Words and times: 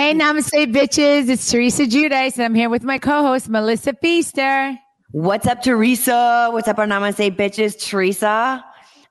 Hey, 0.00 0.14
namaste, 0.14 0.72
bitches. 0.72 1.28
It's 1.28 1.50
Teresa 1.50 1.82
Giudice, 1.82 2.36
and 2.36 2.44
I'm 2.44 2.54
here 2.54 2.70
with 2.70 2.82
my 2.82 2.96
co 2.96 3.22
host, 3.22 3.50
Melissa 3.50 3.92
Pfeister. 3.92 4.78
What's 5.10 5.46
up, 5.46 5.60
Teresa? 5.60 6.48
What's 6.52 6.68
up, 6.68 6.78
our 6.78 6.86
Namaste 6.86 7.36
bitches? 7.36 7.78
Teresa, 7.78 8.64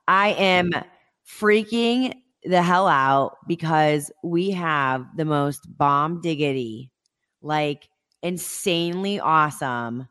I 0.08 0.30
am 0.30 0.72
freaking 1.24 2.12
the 2.42 2.60
hell 2.60 2.88
out 2.88 3.36
because 3.46 4.10
we 4.24 4.50
have 4.50 5.06
the 5.16 5.24
most 5.24 5.60
bomb 5.78 6.20
diggity, 6.22 6.90
like 7.40 7.88
insanely 8.24 9.20
awesome 9.20 10.08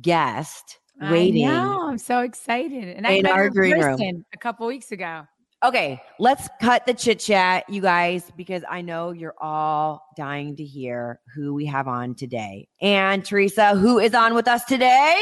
guest 0.00 0.80
waiting. 1.00 1.46
I 1.46 1.52
know. 1.52 1.86
I'm 1.90 1.98
so 1.98 2.22
excited. 2.22 2.88
And 2.88 3.06
I 3.06 3.12
In 3.12 3.22
met 3.22 3.30
our 3.30 3.50
green 3.50 3.78
room. 3.78 4.24
a 4.34 4.36
couple 4.36 4.66
weeks 4.66 4.90
ago. 4.90 5.28
Okay, 5.64 6.02
let's 6.18 6.48
cut 6.60 6.86
the 6.86 6.94
chit 6.94 7.20
chat, 7.20 7.64
you 7.68 7.80
guys, 7.80 8.32
because 8.36 8.64
I 8.68 8.80
know 8.80 9.12
you're 9.12 9.36
all 9.40 10.04
dying 10.16 10.56
to 10.56 10.64
hear 10.64 11.20
who 11.36 11.54
we 11.54 11.66
have 11.66 11.86
on 11.86 12.16
today. 12.16 12.66
And 12.80 13.24
Teresa, 13.24 13.76
who 13.76 14.00
is 14.00 14.12
on 14.12 14.34
with 14.34 14.48
us 14.48 14.64
today? 14.64 15.14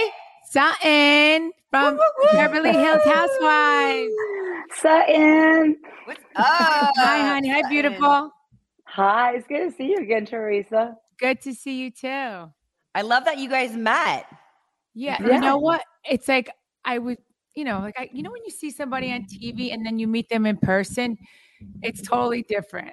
Sutton 0.51 1.53
from 1.69 2.01
Beverly 2.33 2.73
Hills 2.73 3.03
Housewives. 3.05 4.13
Sutton. 4.77 5.77
What's 6.07 6.25
up? 6.37 6.91
Hi, 6.97 7.19
honey. 7.21 7.51
Hi, 7.51 7.69
beautiful. 7.69 8.31
Hi, 8.87 9.35
it's 9.35 9.47
good 9.47 9.71
to 9.71 9.77
see 9.77 9.91
you 9.91 9.99
again, 9.99 10.25
Teresa. 10.25 10.97
Good 11.19 11.43
to 11.43 11.53
see 11.53 11.83
you 11.83 11.91
too. 11.91 12.51
I 12.95 13.03
love 13.03 13.27
that 13.27 13.37
you 13.37 13.51
guys 13.51 13.77
met. 13.77 14.25
Yeah, 14.95 15.19
Yeah. 15.21 15.35
you 15.35 15.41
know 15.41 15.59
what? 15.59 15.83
It's 16.09 16.29
like 16.29 16.49
I 16.87 16.97
would, 16.97 17.19
you 17.55 17.65
know, 17.65 17.81
like 17.81 17.99
I, 17.99 18.09
you 18.13 18.23
know, 18.23 18.31
when 18.31 18.43
you 18.45 18.51
see 18.51 18.71
somebody 18.71 19.13
on 19.13 19.23
TV 19.23 19.73
and 19.75 19.85
then 19.85 19.99
you 19.99 20.07
meet 20.07 20.29
them 20.29 20.47
in 20.47 20.57
person, 20.59 21.19
it's 21.83 22.01
totally 22.03 22.43
different. 22.43 22.93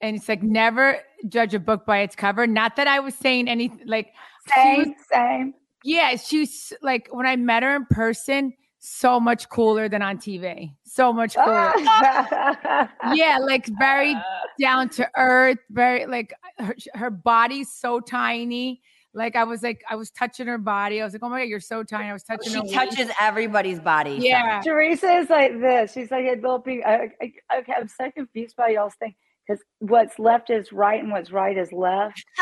And 0.00 0.14
it's 0.16 0.28
like 0.28 0.42
never 0.42 0.98
judge 1.28 1.54
a 1.54 1.58
book 1.58 1.86
by 1.86 2.00
its 2.00 2.14
cover. 2.14 2.46
Not 2.46 2.76
that 2.76 2.86
I 2.86 3.00
was 3.00 3.14
saying 3.14 3.48
anything 3.48 3.80
like, 3.86 4.12
she 4.54 4.76
was- 4.76 4.86
Same, 4.86 4.94
same. 5.12 5.54
yeah, 5.84 6.16
she's 6.16 6.72
like 6.82 7.08
when 7.10 7.26
I 7.26 7.36
met 7.36 7.62
her 7.62 7.74
in 7.76 7.86
person, 7.86 8.52
so 8.78 9.18
much 9.18 9.48
cooler 9.48 9.88
than 9.88 10.02
on 10.02 10.18
TV. 10.18 10.70
So 10.84 11.12
much 11.12 11.34
cooler. 11.34 11.72
yeah, 13.14 13.38
like 13.40 13.66
very 13.78 14.14
down 14.60 14.88
to 14.90 15.10
earth, 15.16 15.58
very 15.70 16.06
like 16.06 16.32
her, 16.58 16.76
her 16.94 17.10
body's 17.10 17.72
so 17.72 17.98
tiny. 18.00 18.82
Like 19.16 19.34
I 19.34 19.44
was 19.44 19.62
like, 19.62 19.82
I 19.90 19.96
was 19.96 20.10
touching 20.10 20.46
her 20.46 20.58
body. 20.58 21.00
I 21.00 21.04
was 21.04 21.14
like, 21.14 21.22
oh 21.24 21.28
my 21.30 21.40
god, 21.40 21.48
you're 21.48 21.58
so 21.58 21.82
tiny. 21.82 22.10
I 22.10 22.12
was 22.12 22.22
touching 22.22 22.52
She 22.52 22.58
her. 22.58 22.62
waist. 22.62 22.74
touches 22.74 23.10
everybody's 23.18 23.80
body. 23.80 24.18
Yeah. 24.20 24.60
Teresa 24.62 25.10
is 25.16 25.30
like 25.30 25.58
this. 25.58 25.92
She's 25.94 26.10
like 26.10 26.26
a 26.26 26.34
little 26.34 26.58
big. 26.58 26.82
I, 26.84 27.10
I, 27.22 27.32
okay, 27.60 27.72
I'm 27.76 27.88
so 27.88 28.10
confused 28.10 28.56
by 28.56 28.68
y'all's 28.68 28.94
thing 28.96 29.14
because 29.48 29.62
what's 29.78 30.18
left 30.18 30.50
is 30.50 30.70
right 30.70 31.02
and 31.02 31.10
what's 31.10 31.32
right 31.32 31.56
is 31.56 31.72
left. 31.72 32.22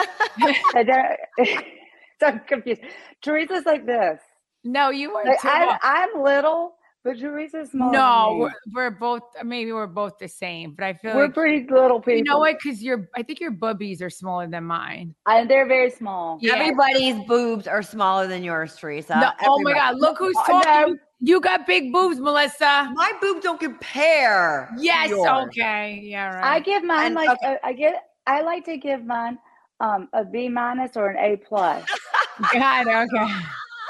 I 0.77 0.83
don't- 0.83 1.48
so 2.20 2.27
I'm 2.27 2.41
confused. 2.41 2.83
Teresa's 3.22 3.64
like 3.66 3.86
this. 3.86 4.20
No, 4.64 4.91
you 4.91 5.11
were 5.14 5.22
Like, 5.25 5.41
too. 5.42 5.48
I, 5.48 5.78
I'm 5.83 6.22
little, 6.22 6.75
but 7.05 7.19
Teresa's 7.19 7.70
smaller. 7.70 7.92
no, 7.92 8.36
we're, 8.38 8.52
we're 8.72 8.91
both. 8.91 9.22
Maybe 9.44 9.72
we're 9.72 9.86
both 9.86 10.19
the 10.19 10.27
same, 10.28 10.72
but 10.72 10.84
I 10.84 10.94
feel 10.94 11.14
we're 11.14 11.24
like 11.27 11.34
pretty 11.34 11.66
little 11.70 12.00
people. 12.00 12.14
you 12.16 12.24
know 12.24 12.38
what? 12.38 12.56
Because 12.60 12.83
your, 12.83 13.08
I 13.14 13.22
think 13.22 13.41
your 13.41 13.50
boobies 13.50 14.00
are 14.02 14.08
smaller 14.10 14.47
than 14.48 14.64
mine. 14.64 15.14
And 15.27 15.48
they're 15.48 15.66
very 15.69 15.91
small. 15.91 16.38
Yeah. 16.41 16.55
Everybody's 16.55 17.22
boobs 17.27 17.66
are 17.69 17.82
smaller 17.82 18.27
than 18.27 18.42
yours, 18.42 18.75
Teresa. 18.77 19.16
No, 19.20 19.30
oh 19.48 19.60
my 19.62 19.75
god, 19.75 19.98
look 19.98 20.19
who's 20.19 20.34
talking. 20.47 20.94
no. 20.94 20.97
You 21.20 21.41
got 21.41 21.66
big 21.66 21.91
boobs, 21.92 22.20
Melissa. 22.20 22.91
My 22.94 23.12
boobs 23.20 23.42
don't 23.42 23.60
compare. 23.60 24.69
to 24.77 24.82
Yes. 24.82 25.08
yours. 25.10 25.47
Okay. 25.48 26.00
Yeah. 26.02 26.34
Right. 26.34 26.44
I 26.56 26.60
give 26.60 26.82
mine 26.84 27.06
And- 27.06 27.14
like 27.14 27.30
okay. 27.30 27.55
a- 27.62 27.66
I 27.66 27.72
get. 27.72 28.02
I 28.27 28.41
like 28.42 28.64
to 28.64 28.77
give 28.78 29.05
mine 29.05 29.38
um, 29.80 30.08
a 30.14 30.25
B 30.25 30.48
minus 30.48 30.97
or 30.97 31.08
an 31.10 31.16
A 31.19 31.36
plus. 31.36 31.84
God. 32.53 32.88
Okay. 32.88 33.34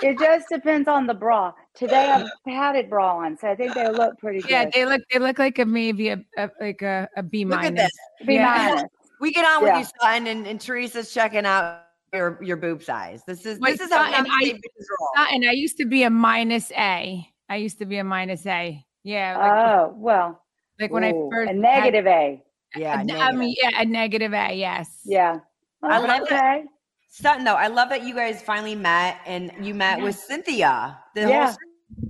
It 0.02 0.18
just 0.18 0.48
depends 0.48 0.86
on 0.88 1.06
the 1.06 1.14
bra. 1.14 1.52
Today 1.74 2.10
I've 2.10 2.28
padded 2.46 2.88
bra 2.88 3.16
on, 3.18 3.36
so 3.36 3.48
I 3.48 3.56
think 3.56 3.74
they 3.74 3.88
look 3.90 4.16
pretty 4.18 4.40
good. 4.40 4.50
Yeah, 4.50 4.70
they 4.72 4.86
look. 4.86 5.02
They 5.12 5.18
look 5.18 5.38
like 5.40 5.58
a 5.58 5.64
maybe 5.64 6.10
a, 6.10 6.24
a 6.38 6.48
like 6.60 6.82
a, 6.82 7.08
a 7.16 7.22
B 7.22 7.44
Look 7.44 7.56
minus. 7.60 7.68
at 7.68 7.76
this. 7.76 7.90
B 8.26 8.34
yeah. 8.34 8.74
minus. 8.74 8.84
We 9.20 9.32
get 9.32 9.44
on 9.44 9.64
Yeah. 9.64 9.78
with 9.78 9.86
you, 9.88 9.92
son, 10.00 10.26
and, 10.28 10.46
and 10.46 10.60
Teresa's 10.60 11.12
checking 11.12 11.44
out 11.46 11.80
your 12.12 12.38
your 12.42 12.56
boob 12.56 12.82
size. 12.82 13.22
This 13.26 13.44
is 13.44 13.58
Wait, 13.58 13.72
this 13.78 13.88
is 13.88 13.92
how 13.92 14.04
and 14.04 14.26
I- 14.30 14.44
bitches 14.44 14.86
roll. 15.16 15.26
And 15.32 15.48
I 15.48 15.52
used 15.52 15.76
to 15.78 15.84
be 15.84 16.04
a 16.04 16.10
minus 16.10 16.70
A. 16.72 17.26
I 17.48 17.56
used 17.56 17.78
to 17.80 17.86
be 17.86 17.98
a 17.98 18.04
minus 18.04 18.46
A. 18.46 18.84
Yeah. 19.02 19.36
Like, 19.36 19.52
Oh 19.52 19.94
well, 19.96 20.42
like 20.78 20.92
when 20.92 21.02
ooh, 21.04 21.26
I 21.26 21.30
first 21.32 21.50
a 21.50 21.52
had- 21.54 21.56
negative 21.60 22.06
A. 22.06 22.42
Yeah, 22.76 22.94
a- 22.94 22.98
I 22.98 23.02
negative. 23.02 23.34
mean, 23.40 23.56
yeah, 23.62 23.80
a 23.80 23.84
negative 23.84 24.32
A. 24.32 24.54
Yes. 24.54 25.00
Yeah. 25.04 25.38
I 25.82 25.98
love 25.98 26.22
okay. 26.22 26.64
Sutton, 27.08 27.44
though, 27.44 27.54
I 27.54 27.66
love 27.68 27.90
that 27.90 28.02
you 28.04 28.14
guys 28.14 28.42
finally 28.42 28.74
met, 28.74 29.18
and 29.26 29.52
you 29.60 29.74
met 29.74 30.00
with 30.02 30.16
Cynthia. 30.16 30.98
The 31.14 31.22
Yeah. 31.22 31.46
whole 31.46 31.56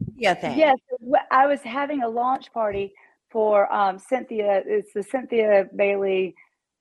Cynthia 0.06 0.34
thing. 0.36 0.58
Yes, 0.58 0.76
I 1.30 1.46
was 1.46 1.60
having 1.62 2.02
a 2.02 2.08
launch 2.08 2.52
party 2.52 2.92
for 3.30 3.72
um, 3.72 3.98
Cynthia. 3.98 4.62
It's 4.66 4.92
the 4.94 5.02
Cynthia 5.02 5.66
Bailey 5.74 6.34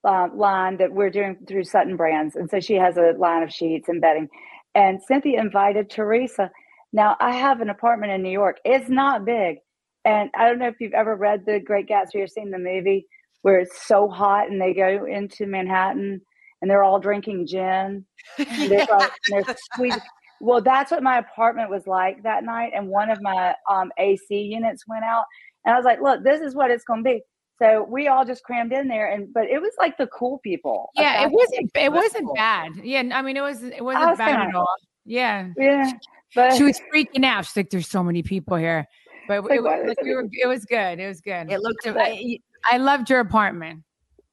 um, 0.04 0.38
line 0.38 0.78
that 0.78 0.92
we're 0.92 1.10
doing 1.10 1.38
through 1.48 1.64
Sutton 1.64 1.96
Brands, 1.96 2.36
and 2.36 2.50
so 2.50 2.60
she 2.60 2.76
has 2.76 2.98
a 2.98 3.14
line 3.18 3.44
of 3.44 3.52
sheets 3.52 3.90
and 3.90 4.02
bedding. 4.02 4.28
And 4.76 5.02
Cynthia 5.08 5.40
invited 5.40 5.90
Teresa. 5.90 6.52
Now 6.92 7.16
I 7.20 7.32
have 7.36 7.62
an 7.62 7.70
apartment 7.70 8.12
in 8.12 8.22
New 8.22 8.30
York. 8.32 8.58
It's 8.66 8.90
not 8.90 9.26
big, 9.26 9.58
and 10.06 10.30
I 10.36 10.48
don't 10.48 10.60
know 10.60 10.68
if 10.68 10.76
you've 10.80 10.94
ever 10.94 11.16
read 11.16 11.46
The 11.46 11.60
Great 11.60 11.88
Gatsby 11.88 12.22
or 12.24 12.28
seen 12.28 12.52
the 12.52 12.58
movie 12.60 13.08
where 13.42 13.60
it's 13.60 13.86
so 13.86 14.08
hot 14.08 14.50
and 14.50 14.62
they 14.62 14.74
go 14.74 15.06
into 15.06 15.46
Manhattan 15.48 16.22
and 16.62 16.72
they're 16.72 16.84
all 16.84 17.00
drinking 17.00 17.46
gin. 17.48 18.06
They're, 18.38 18.88
like- 18.90 19.12
they're 19.30 19.44
squeezing. 19.74 20.00
Well, 20.44 20.62
that's 20.62 20.92
what 20.92 21.02
my 21.02 21.20
apartment 21.20 21.70
was 21.70 21.88
like 21.88 22.22
that 22.24 22.44
night. 22.44 22.74
And 22.76 22.90
one 22.90 23.10
of 23.10 23.22
my 23.22 23.56
um, 23.72 23.94
AC 23.98 24.36
units 24.36 24.86
went 24.88 25.06
out. 25.06 25.24
And 25.64 25.74
I 25.74 25.78
was 25.78 25.86
like, 25.86 26.02
look, 26.02 26.22
this 26.22 26.42
is 26.42 26.54
what 26.54 26.70
it's 26.70 26.84
going 26.84 27.02
to 27.02 27.10
be. 27.10 27.22
So 27.60 27.88
we 27.90 28.10
all 28.10 28.26
just 28.26 28.44
crammed 28.44 28.74
in 28.74 28.90
there. 28.90 29.10
And, 29.10 29.34
but 29.34 29.46
it 29.46 29.62
was 29.62 29.72
like 29.80 29.98
the 29.98 30.08
cool 30.08 30.40
people. 30.44 30.90
of 30.98 31.02
Yeah. 31.02 31.24
It 31.24 31.32
wasn't. 31.32 31.72
It 31.76 31.94
wasn't 31.94 32.26
cool. 32.26 32.36
bad. 32.36 32.74
Yeah. 32.84 33.04
I 33.14 33.22
mean, 33.22 33.38
it 33.38 33.42
was. 33.42 33.64
It 33.64 33.84
wasn't 33.84 34.10
was 34.10 34.18
bad 34.18 34.50
at 34.50 34.56
all. 34.56 34.68
Yeah. 35.06 35.50
Yeah. 35.58 35.92
But 36.36 36.56
She 36.56 36.64
was 36.64 36.82
freaking 36.94 37.24
out. 37.24 37.46
She's 37.46 37.56
like, 37.56 37.70
"There's 37.70 37.88
so 37.88 38.04
many 38.04 38.24
people 38.24 38.58
here," 38.58 38.88
but 39.28 39.44
Like, 39.44 39.58
it, 39.58 39.64
was, 39.64 39.84
like, 39.88 39.98
it? 40.00 40.04
we 40.04 40.16
were, 40.16 40.28
it 40.32 40.48
was 40.48 40.66
good. 40.66 41.00
It 41.00 41.08
was 41.08 41.22
good. 41.22 41.52
It 41.52 41.60
looked. 41.62 41.84
But- 41.86 41.98
I, 41.98 42.40
I 42.70 42.78
loved 42.78 43.10
your 43.10 43.20
apartment. 43.20 43.84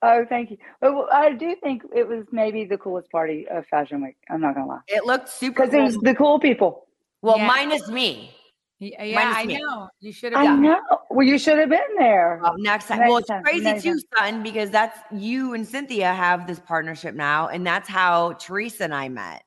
Oh, 0.03 0.25
thank 0.29 0.51
you. 0.51 0.57
But 0.81 0.95
well, 0.95 1.09
I 1.13 1.33
do 1.33 1.55
think 1.63 1.83
it 1.95 2.07
was 2.09 2.25
maybe 2.33 2.65
the 2.65 2.79
coolest 2.79 3.11
party 3.11 3.47
of 3.51 3.67
Fashion 3.67 4.03
Week. 4.03 4.17
I'm 4.31 4.41
not 4.41 4.55
going 4.55 4.67
to 4.67 4.73
lie. 4.73 4.81
it 4.89 5.05
looked 5.05 5.29
super. 5.29 5.63
Because 5.67 5.75
it 5.75 5.83
was 5.83 5.97
the 5.99 6.15
cool 6.15 6.39
people. 6.41 6.87
Well, 7.23 7.39
Yeah. 7.39 7.47
minus 7.47 7.89
me. 7.89 8.35
Yeah, 8.83 9.03
yeah, 9.05 9.33
I 9.37 9.45
me. 9.45 9.59
know. 9.59 9.89
You 10.01 10.11
should 10.11 10.33
have. 10.33 10.41
I 10.41 10.45
done. 10.47 10.63
know. 10.63 10.81
Well, 11.11 11.27
you 11.27 11.39
should 11.39 11.59
have 11.59 11.69
been 11.69 11.81
there. 11.99 12.41
Well, 12.43 12.55
next 12.57 12.87
time. 12.89 13.01
Next 13.01 13.09
well, 13.11 13.19
it's 13.19 13.29
time, 13.29 13.43
crazy 13.43 13.63
next 13.65 13.83
too, 13.83 14.01
time. 14.17 14.35
son, 14.37 14.43
because 14.43 14.71
that's 14.71 14.99
you 15.13 15.53
and 15.53 15.67
Cynthia 15.69 16.15
have 16.15 16.47
this 16.47 16.59
partnership 16.61 17.15
now, 17.15 17.49
and 17.49 17.67
that's 17.67 17.91
how 17.91 18.33
Teresa 18.35 18.85
and 18.85 18.95
I 18.95 19.11
met. 19.11 19.43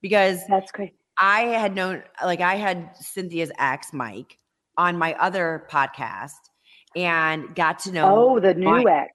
Because 0.00 0.46
That's 0.48 0.70
great. 0.70 0.94
I 1.18 1.40
had 1.40 1.74
known, 1.74 2.04
like, 2.22 2.40
I 2.40 2.54
had 2.54 2.90
Cynthia's 2.96 3.50
ex, 3.58 3.92
Mike, 3.92 4.36
on 4.76 4.96
my 4.96 5.14
other 5.14 5.66
podcast, 5.68 6.30
and 6.94 7.52
got 7.56 7.80
to 7.80 7.90
know. 7.92 8.34
Oh, 8.34 8.38
the 8.40 8.54
new 8.54 8.66
Mike. 8.70 8.86
ex. 8.86 9.12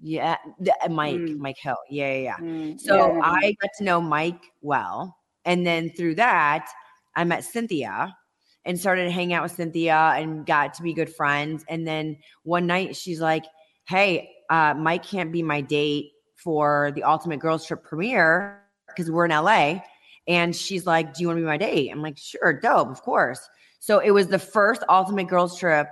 Yeah, 0.00 0.36
uh, 0.82 0.88
Mike, 0.88 1.16
Mm. 1.16 1.38
Mike 1.38 1.58
Hill. 1.58 1.76
Yeah, 1.90 2.12
yeah, 2.12 2.18
yeah. 2.20 2.36
Mm, 2.36 2.80
So 2.80 2.94
yeah, 2.94 3.12
yeah, 3.14 3.20
I 3.24 3.56
got 3.60 3.70
to 3.78 3.84
know 3.84 4.00
Mike 4.00 4.42
well. 4.62 5.16
And 5.44 5.66
then 5.66 5.90
through 5.90 6.14
that, 6.16 6.68
I 7.16 7.24
met 7.24 7.42
Cynthia 7.44 8.16
and 8.64 8.78
started 8.78 9.10
hanging 9.10 9.32
out 9.34 9.42
with 9.42 9.52
Cynthia 9.52 9.96
and 10.16 10.44
got 10.46 10.74
to 10.74 10.82
be 10.82 10.92
good 10.92 11.12
friends. 11.12 11.64
And 11.68 11.86
then 11.86 12.18
one 12.44 12.66
night 12.66 12.94
she's 12.96 13.20
like, 13.20 13.44
Hey, 13.88 14.30
uh, 14.50 14.74
Mike 14.74 15.04
can't 15.04 15.32
be 15.32 15.42
my 15.42 15.60
date 15.60 16.12
for 16.36 16.92
the 16.94 17.02
Ultimate 17.02 17.40
Girls 17.40 17.66
Trip 17.66 17.82
premiere 17.82 18.62
because 18.88 19.10
we're 19.10 19.24
in 19.24 19.30
LA. 19.30 19.80
And 20.28 20.54
she's 20.54 20.86
like, 20.86 21.14
Do 21.14 21.22
you 21.22 21.28
want 21.28 21.38
to 21.38 21.42
be 21.42 21.46
my 21.46 21.56
date? 21.56 21.90
I'm 21.90 22.02
like, 22.02 22.18
Sure, 22.18 22.52
dope, 22.52 22.88
of 22.88 23.02
course. 23.02 23.40
So 23.80 23.98
it 24.00 24.10
was 24.10 24.28
the 24.28 24.38
first 24.38 24.82
Ultimate 24.88 25.28
Girls 25.28 25.58
Trip 25.58 25.88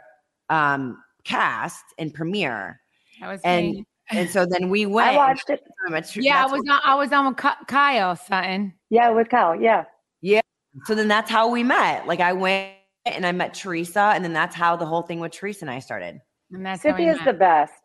um, 0.50 1.02
cast 1.24 1.82
and 1.98 2.12
premiere. 2.12 2.80
That 3.20 3.28
was 3.28 3.40
And 3.42 3.70
me. 3.70 3.86
And 4.10 4.30
so 4.30 4.46
then 4.46 4.68
we 4.70 4.86
went. 4.86 5.08
I 5.08 5.16
watched 5.16 5.50
it. 5.50 5.62
I 5.86 5.90
met 5.90 6.08
Tr- 6.08 6.20
Yeah, 6.20 6.44
I 6.44 6.46
was 6.46 6.62
on. 6.68 6.80
I 6.84 6.94
was 6.94 7.12
on 7.12 7.26
with 7.26 7.36
Ky- 7.38 7.64
Kyle 7.66 8.14
Sutton. 8.16 8.72
Yeah, 8.90 9.10
with 9.10 9.28
Kyle. 9.28 9.60
Yeah. 9.60 9.84
Yeah. 10.20 10.40
So 10.84 10.94
then 10.94 11.08
that's 11.08 11.30
how 11.30 11.50
we 11.50 11.62
met. 11.62 12.06
Like 12.06 12.20
I 12.20 12.32
went 12.32 12.72
and 13.04 13.26
I 13.26 13.32
met 13.32 13.54
Teresa, 13.54 14.12
and 14.14 14.24
then 14.24 14.32
that's 14.32 14.54
how 14.54 14.76
the 14.76 14.86
whole 14.86 15.02
thing 15.02 15.20
with 15.20 15.32
Teresa 15.32 15.64
and 15.64 15.70
I 15.70 15.80
started. 15.80 16.20
And 16.52 16.64
that's 16.64 16.82
how 16.82 16.90
we 16.90 16.98
Cynthia's 16.98 17.18
met. 17.18 17.24
the 17.26 17.32
best. 17.32 17.82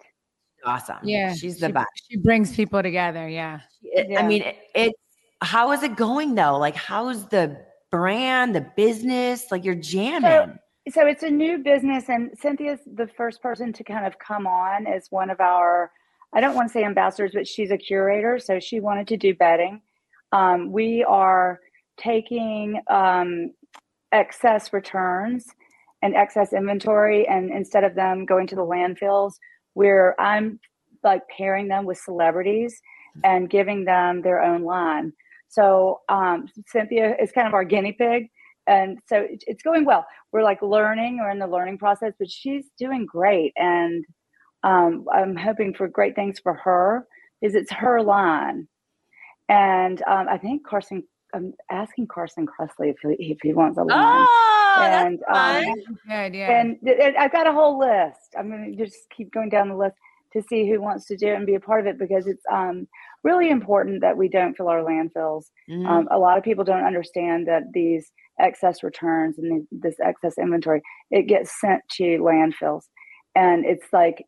Awesome. 0.64 0.98
yeah. 1.04 1.34
she's 1.34 1.58
the 1.58 1.68
she, 1.68 1.72
best. 1.72 1.88
She 2.12 2.18
brings 2.18 2.56
people 2.56 2.84
together. 2.84 3.28
Yeah. 3.28 3.62
It- 3.82 4.18
I 4.18 4.28
mean, 4.28 4.44
it, 4.44 4.58
it. 4.76 4.94
How 5.42 5.72
is 5.72 5.82
it 5.82 5.96
going 5.96 6.36
though? 6.36 6.58
Like, 6.60 6.76
how's 6.76 7.28
the 7.30 7.58
brand, 7.90 8.54
the 8.56 8.62
business? 8.76 9.52
Like, 9.52 9.66
you're 9.66 9.74
jamming. 9.74 10.60
So 10.92 11.06
it's 11.06 11.24
a 11.24 11.30
new 11.30 11.60
business, 11.60 12.10
and 12.10 12.32
Cynthia's 12.40 12.80
the 12.86 13.08
first 13.08 13.42
person 13.42 13.72
to 13.74 13.84
kind 13.84 14.06
of 14.06 14.18
come 14.20 14.48
on 14.48 14.88
as 14.88 15.08
one 15.10 15.30
of 15.30 15.40
our 15.40 15.92
I 16.34 16.40
don't 16.40 16.56
want 16.56 16.70
to 16.70 16.74
say 16.74 16.84
ambassadors, 16.84 17.32
but 17.34 17.48
she's 17.48 17.72
a 17.72 17.78
curator, 17.78 18.40
so 18.40 18.60
she 18.60 18.80
wanted 18.80 19.08
to 19.08 19.18
do 19.18 19.36
bedding. 19.36 19.82
Um, 20.32 20.72
we 20.72 21.04
are 21.04 21.60
taking 21.98 22.82
um, 22.88 23.52
excess 24.12 24.72
returns 24.72 25.46
and 26.02 26.16
excess 26.16 26.54
inventory, 26.54 27.28
and 27.28 27.52
instead 27.52 27.84
of 27.84 27.96
them 27.96 28.26
going 28.26 28.48
to 28.48 28.56
the 28.56 28.66
landfills, 28.66 29.34
where 29.74 30.20
I'm 30.20 30.60
like 31.04 31.22
pairing 31.36 31.68
them 31.68 31.86
with 31.86 31.98
celebrities 31.98 32.82
and 33.24 33.50
giving 33.50 33.86
them 33.86 34.22
their 34.22 34.42
own 34.42 34.64
line. 34.64 35.14
So 35.50 36.02
um, 36.08 36.48
Cynthia 36.68 37.16
is 37.22 37.32
kind 37.32 37.48
of 37.48 37.54
our 37.54 37.66
guinea 37.66 37.92
pig. 37.92 38.30
And 38.68 39.00
so 39.08 39.28
it's 39.30 39.64
going 39.64 39.86
well. 39.86 40.06
We're 40.32 40.44
like 40.44 40.62
learning, 40.62 41.18
we're 41.18 41.32
in 41.32 41.40
the 41.40 41.48
learning 41.48 41.78
process, 41.78 42.14
but 42.18 42.30
she's 42.30 42.66
doing 42.78 43.06
great. 43.06 43.52
And 43.58 44.06
um, 44.64 45.06
I'm 45.12 45.36
hoping 45.36 45.74
for 45.74 45.88
great 45.88 46.16
things 46.16 46.40
for 46.40 46.54
her 46.54 47.08
Is 47.42 47.56
it's 47.56 47.72
her 47.72 48.02
line. 48.02 48.68
And 49.50 50.02
um, 50.04 50.28
I 50.30 50.38
think 50.38 50.66
Carson, 50.66 51.04
I'm 51.34 51.54
asking 51.70 52.08
Carson 52.08 52.46
Kressley 52.46 52.92
if 52.92 52.98
he, 53.02 53.32
if 53.32 53.40
he 53.42 53.54
wants 53.54 53.78
a 53.78 53.84
line. 53.84 54.26
Oh, 54.30 54.78
and 54.80 55.20
that's 55.28 55.68
um, 55.68 55.98
Good, 56.08 56.36
yeah. 56.36 56.62
and, 56.62 56.78
and 56.84 57.18
I've 57.18 57.32
got 57.32 57.48
a 57.48 57.52
whole 57.52 57.78
list. 57.78 58.36
I'm 58.38 58.50
going 58.50 58.76
to 58.76 58.86
just 58.86 59.10
keep 59.10 59.32
going 59.34 59.50
down 59.50 59.70
the 59.70 59.76
list 59.76 59.98
to 60.34 60.42
see 60.42 60.70
who 60.70 60.82
wants 60.82 61.06
to 61.08 61.18
do 61.18 61.28
it 61.28 61.36
and 61.36 61.46
be 61.46 61.56
a 61.56 61.60
part 61.60 61.82
of 61.82 61.88
it 61.88 62.00
because 62.00 62.26
it's 62.26 62.44
um, 62.52 62.88
really 63.24 63.50
important 63.50 64.00
that 64.02 64.16
we 64.16 64.30
don't 64.30 64.56
fill 64.56 64.70
our 64.70 64.82
landfills. 64.82 65.46
Mhm. 65.70 65.86
Um, 65.86 66.08
a 66.10 66.18
lot 66.18 66.38
of 66.38 66.44
people 66.44 66.64
don't 66.64 66.86
understand 66.86 67.48
that 67.48 67.64
these 67.74 68.12
excess 68.40 68.82
returns 68.82 69.38
and 69.38 69.52
the, 69.52 69.68
this 69.72 69.96
excess 70.00 70.38
inventory 70.38 70.82
it 71.12 71.24
gets 71.24 71.60
sent 71.60 71.82
to 71.98 72.04
landfills, 72.20 72.84
and 73.36 73.66
it's 73.66 73.88
like 73.92 74.26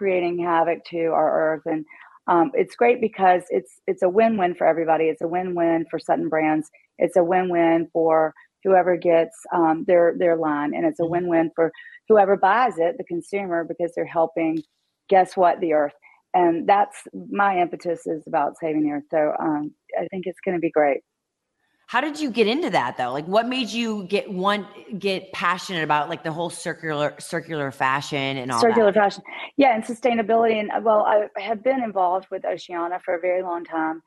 creating 0.00 0.36
havoc 0.50 0.78
to 0.92 1.00
our 1.20 1.30
earth. 1.44 1.64
And 1.72 1.84
um, 2.32 2.46
it's 2.62 2.76
great 2.82 3.00
because 3.08 3.42
it's 3.58 3.72
it's 3.90 4.04
a 4.08 4.08
win-win 4.18 4.54
for 4.58 4.66
everybody. 4.72 5.04
It's 5.12 5.26
a 5.28 5.32
win-win 5.36 5.80
for 5.90 5.98
Sutton 5.98 6.28
Brands. 6.32 6.66
It's 7.04 7.16
a 7.22 7.24
win-win 7.32 7.88
for 7.92 8.32
whoever 8.64 8.96
gets 8.96 9.36
um, 9.58 9.76
their 9.88 10.06
their 10.22 10.36
line, 10.48 10.70
and 10.76 10.84
it's 10.88 11.00
a 11.00 11.04
Mhm. 11.04 11.12
win-win 11.14 11.46
for 11.56 11.66
whoever 12.08 12.34
buys 12.48 12.76
it, 12.86 12.92
the 12.98 13.04
consumer, 13.14 13.58
because 13.70 13.90
they're 13.94 14.16
helping. 14.20 14.54
Guess 15.12 15.30
what? 15.36 15.60
The 15.60 15.72
earth, 15.80 15.96
and 16.40 16.54
that's 16.72 16.98
my 17.42 17.52
impetus 17.64 18.00
is 18.14 18.22
about 18.32 18.58
saving 18.62 18.82
the 18.84 18.92
earth. 18.96 19.08
So 19.16 19.20
um, 19.46 19.62
I 20.00 20.04
think 20.10 20.22
it's 20.26 20.42
going 20.44 20.56
to 20.58 20.66
be 20.68 20.70
great. 20.80 21.00
How 21.90 22.00
did 22.00 22.20
you 22.20 22.30
get 22.30 22.46
into 22.46 22.70
that 22.70 22.96
though? 22.96 23.12
Like 23.12 23.26
what 23.26 23.48
made 23.48 23.68
you 23.68 24.04
get 24.04 24.30
one 24.30 24.64
get 24.96 25.32
passionate 25.32 25.82
about 25.82 26.08
like 26.08 26.22
the 26.22 26.30
whole 26.30 26.48
circular 26.48 27.16
circular 27.18 27.72
fashion 27.72 28.36
and 28.36 28.52
all 28.52 28.60
circular 28.60 28.92
that? 28.92 29.00
fashion 29.00 29.24
yeah 29.56 29.74
and 29.74 29.82
sustainability 29.82 30.60
and 30.60 30.70
uh, 30.70 30.80
well 30.80 31.00
i 31.00 31.26
have 31.40 31.64
been 31.64 31.82
involved 31.82 32.28
with 32.30 32.44
oceana 32.44 33.00
for 33.04 33.14
a 33.14 33.20
very 33.20 33.42
long 33.42 33.64
time 33.64 34.02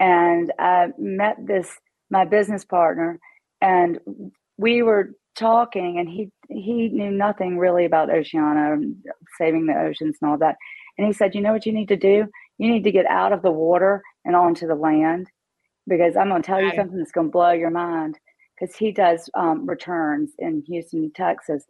and 0.00 0.52
i 0.58 0.88
met 0.98 1.36
this 1.46 1.78
my 2.10 2.24
business 2.24 2.64
partner 2.64 3.20
and 3.60 4.00
we 4.56 4.82
were 4.82 5.12
talking 5.36 5.98
and 5.98 6.08
he 6.08 6.30
he 6.48 6.88
knew 6.88 7.10
nothing 7.10 7.56
really 7.56 7.84
about 7.84 8.10
oceana 8.10 8.72
and 8.72 8.96
saving 9.38 9.66
the 9.66 9.74
oceans 9.74 10.16
and 10.20 10.30
all 10.30 10.38
that 10.38 10.56
and 10.98 11.06
he 11.06 11.12
said 11.12 11.36
you 11.36 11.40
know 11.40 11.52
what 11.52 11.66
you 11.66 11.72
need 11.72 11.88
to 11.88 11.96
do 11.96 12.26
you 12.58 12.68
need 12.68 12.82
to 12.82 12.92
get 12.92 13.06
out 13.06 13.32
of 13.32 13.42
the 13.42 13.50
water 13.50 14.02
and 14.24 14.34
onto 14.34 14.66
the 14.66 14.74
land 14.74 15.28
because 15.88 16.16
i'm 16.16 16.28
going 16.28 16.42
to 16.42 16.46
tell 16.46 16.60
you 16.60 16.72
something 16.76 16.98
that's 16.98 17.12
going 17.12 17.26
to 17.28 17.32
blow 17.32 17.50
your 17.52 17.70
mind 17.70 18.18
because 18.58 18.74
he 18.76 18.92
does 18.92 19.28
um, 19.34 19.66
returns 19.66 20.30
in 20.38 20.62
houston 20.66 21.10
texas 21.14 21.64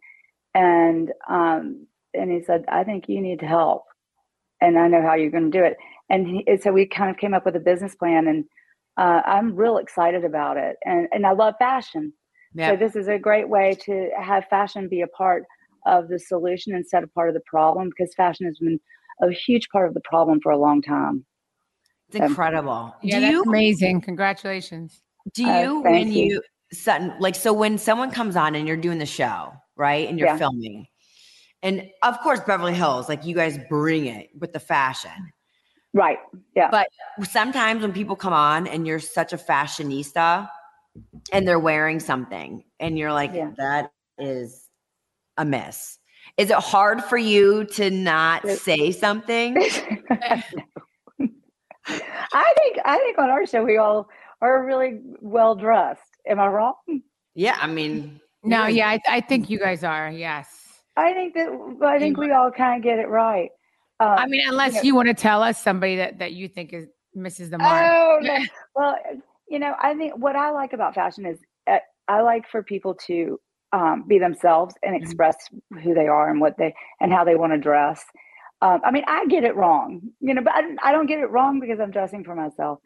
and 0.55 1.11
um, 1.29 1.87
and 2.13 2.31
he 2.31 2.41
said, 2.43 2.65
"I 2.67 2.83
think 2.83 3.07
you 3.07 3.21
need 3.21 3.41
help, 3.41 3.83
and 4.61 4.77
I 4.77 4.87
know 4.87 5.01
how 5.01 5.15
you're 5.15 5.31
going 5.31 5.51
to 5.51 5.57
do 5.57 5.63
it." 5.63 5.77
And, 6.09 6.27
he, 6.27 6.43
and 6.47 6.61
so 6.61 6.71
we 6.71 6.85
kind 6.87 7.11
of 7.11 7.17
came 7.17 7.33
up 7.33 7.45
with 7.45 7.55
a 7.55 7.59
business 7.59 7.95
plan, 7.95 8.27
and 8.27 8.45
uh, 8.97 9.21
I'm 9.25 9.55
real 9.55 9.77
excited 9.77 10.25
about 10.25 10.57
it. 10.57 10.77
And 10.85 11.07
and 11.11 11.25
I 11.25 11.31
love 11.31 11.55
fashion, 11.59 12.13
Yeah. 12.53 12.71
so 12.71 12.77
this 12.77 12.95
is 12.95 13.07
a 13.07 13.19
great 13.19 13.47
way 13.47 13.77
to 13.85 14.09
have 14.19 14.45
fashion 14.49 14.89
be 14.89 15.01
a 15.01 15.07
part 15.07 15.43
of 15.85 16.07
the 16.09 16.19
solution 16.19 16.73
instead 16.75 17.03
of 17.03 17.13
part 17.13 17.29
of 17.29 17.35
the 17.35 17.43
problem, 17.45 17.89
because 17.89 18.13
fashion 18.15 18.45
has 18.45 18.57
been 18.59 18.79
a 19.21 19.31
huge 19.31 19.69
part 19.69 19.87
of 19.87 19.93
the 19.93 20.01
problem 20.01 20.39
for 20.41 20.51
a 20.51 20.57
long 20.57 20.81
time. 20.81 21.25
It's 22.11 22.15
incredible. 22.15 22.95
yeah, 23.01 23.15
do 23.15 23.21
that's 23.21 23.31
you 23.33 23.43
amazing. 23.43 24.01
Congratulations. 24.01 25.01
do 25.33 25.47
Uh, 25.47 25.61
you 25.61 25.83
thank 25.83 25.93
when 26.05 26.11
you. 26.11 26.23
you 26.25 26.41
Sutton 26.71 27.13
like 27.19 27.35
so 27.35 27.51
when 27.53 27.77
someone 27.77 28.11
comes 28.11 28.35
on 28.35 28.55
and 28.55 28.67
you're 28.67 28.77
doing 28.77 28.97
the 28.99 29.05
show, 29.05 29.53
right? 29.75 30.07
And 30.07 30.17
you're 30.19 30.27
Yeah. 30.29 30.37
filming. 30.37 30.87
And 31.61 31.89
of 32.03 32.19
course 32.21 32.39
Beverly 32.41 32.73
Hills, 32.73 33.09
like 33.09 33.25
you 33.25 33.35
guys 33.35 33.57
bring 33.69 34.05
it 34.05 34.29
with 34.39 34.53
the 34.53 34.59
fashion. 34.59 35.11
Right? 35.93 36.19
Yeah. 36.55 36.69
But 36.71 36.87
sometimes 37.27 37.81
when 37.81 37.91
people 37.93 38.15
come 38.15 38.33
on 38.33 38.67
and 38.67 38.85
you're 38.87 38.99
such 38.99 39.33
a 39.33 39.37
fashionista 39.37 40.47
and 41.33 41.47
they're 41.47 41.59
wearing 41.59 41.99
something 41.99 42.63
and 42.79 42.97
you're 42.97 43.11
like, 43.13 43.33
Yeah. 43.33 43.51
that 43.57 43.91
is 44.19 44.67
a 45.37 45.45
miss. 45.45 45.97
Is 46.37 46.49
it 46.51 46.57
hard 46.57 47.03
for 47.03 47.17
you 47.17 47.65
to 47.73 47.89
not 47.89 48.47
say 48.47 48.91
something? 48.91 49.57
I 52.39 52.53
think 52.57 52.77
I 52.85 52.97
think 52.97 53.17
on 53.17 53.29
our 53.29 53.45
show 53.45 53.63
we 53.63 53.77
all 53.77 54.09
are 54.41 54.65
really 54.65 54.99
well 55.21 55.55
dressed. 55.55 56.01
Am 56.27 56.39
I 56.39 56.47
wrong? 56.47 56.73
Yeah, 57.35 57.57
I 57.61 57.67
mean, 57.67 58.19
No, 58.43 58.65
yeah, 58.67 58.89
I, 58.89 58.99
I 59.09 59.21
think 59.21 59.49
you 59.49 59.59
guys 59.59 59.83
are. 59.83 60.09
Yes. 60.09 60.47
I 60.95 61.13
think 61.13 61.33
that 61.35 61.49
I 61.85 61.99
think 61.99 62.17
we 62.17 62.31
all 62.31 62.51
kind 62.51 62.77
of 62.77 62.83
get 62.83 62.99
it 62.99 63.07
right. 63.07 63.49
Um, 63.99 64.09
I 64.17 64.27
mean, 64.27 64.41
unless 64.47 64.75
know- 64.75 64.81
you 64.83 64.95
want 64.95 65.07
to 65.09 65.13
tell 65.13 65.43
us 65.43 65.61
somebody 65.61 65.97
that, 65.97 66.19
that 66.19 66.31
you 66.33 66.47
think 66.47 66.73
is 66.73 66.87
misses 67.13 67.49
the 67.49 67.57
mark. 67.57 67.85
Oh 67.85 68.19
no. 68.21 68.37
Well, 68.75 68.95
you 69.49 69.59
know, 69.59 69.75
I 69.81 69.93
think 69.95 70.13
what 70.17 70.35
I 70.35 70.51
like 70.51 70.73
about 70.73 70.95
fashion 70.95 71.25
is 71.25 71.39
uh, 71.69 71.77
I 72.07 72.21
like 72.21 72.47
for 72.49 72.63
people 72.63 72.95
to 73.07 73.39
um, 73.73 74.05
be 74.07 74.17
themselves 74.19 74.73
and 74.83 74.95
Mhm. 74.95 75.01
express 75.03 75.35
who 75.83 75.93
they 75.93 76.07
are 76.07 76.29
and 76.29 76.39
what 76.41 76.57
they 76.57 76.73
and 77.01 77.11
how 77.11 77.23
they 77.23 77.35
want 77.35 77.51
to 77.53 77.57
dress. 77.57 78.03
Um, 78.61 78.81
I 78.83 78.91
mean, 78.91 79.03
I 79.07 79.25
get 79.27 79.43
it 79.45 79.55
wrong, 79.55 80.01
you 80.19 80.33
know, 80.33 80.41
but 80.41 80.53
I, 80.53 80.61
don't- 80.61 80.79
I 80.83 80.91
don't 80.91 81.05
get 81.05 81.19
it 81.19 81.27
wrong 81.31 81.59
because 81.59 81.79
I'm 81.79 81.91
dressing 81.91 82.23
for 82.25 82.35
myself, 82.35 82.79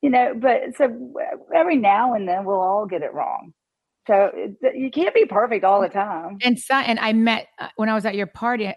you 0.00 0.10
know. 0.10 0.32
But 0.36 0.76
so 0.76 1.12
every 1.54 1.76
now 1.76 2.14
and 2.14 2.28
then 2.28 2.44
we'll 2.44 2.60
all 2.60 2.86
get 2.86 3.02
it 3.02 3.12
wrong. 3.12 3.52
So 4.06 4.30
it, 4.34 4.76
you 4.76 4.90
can't 4.90 5.14
be 5.14 5.24
perfect 5.26 5.64
all 5.64 5.80
the 5.80 5.88
time. 5.88 6.38
And 6.42 6.58
so, 6.58 6.74
and 6.74 6.98
I 6.98 7.12
met 7.12 7.48
uh, 7.60 7.68
when 7.76 7.88
I 7.88 7.94
was 7.94 8.04
at 8.04 8.14
your 8.14 8.26
party. 8.28 8.72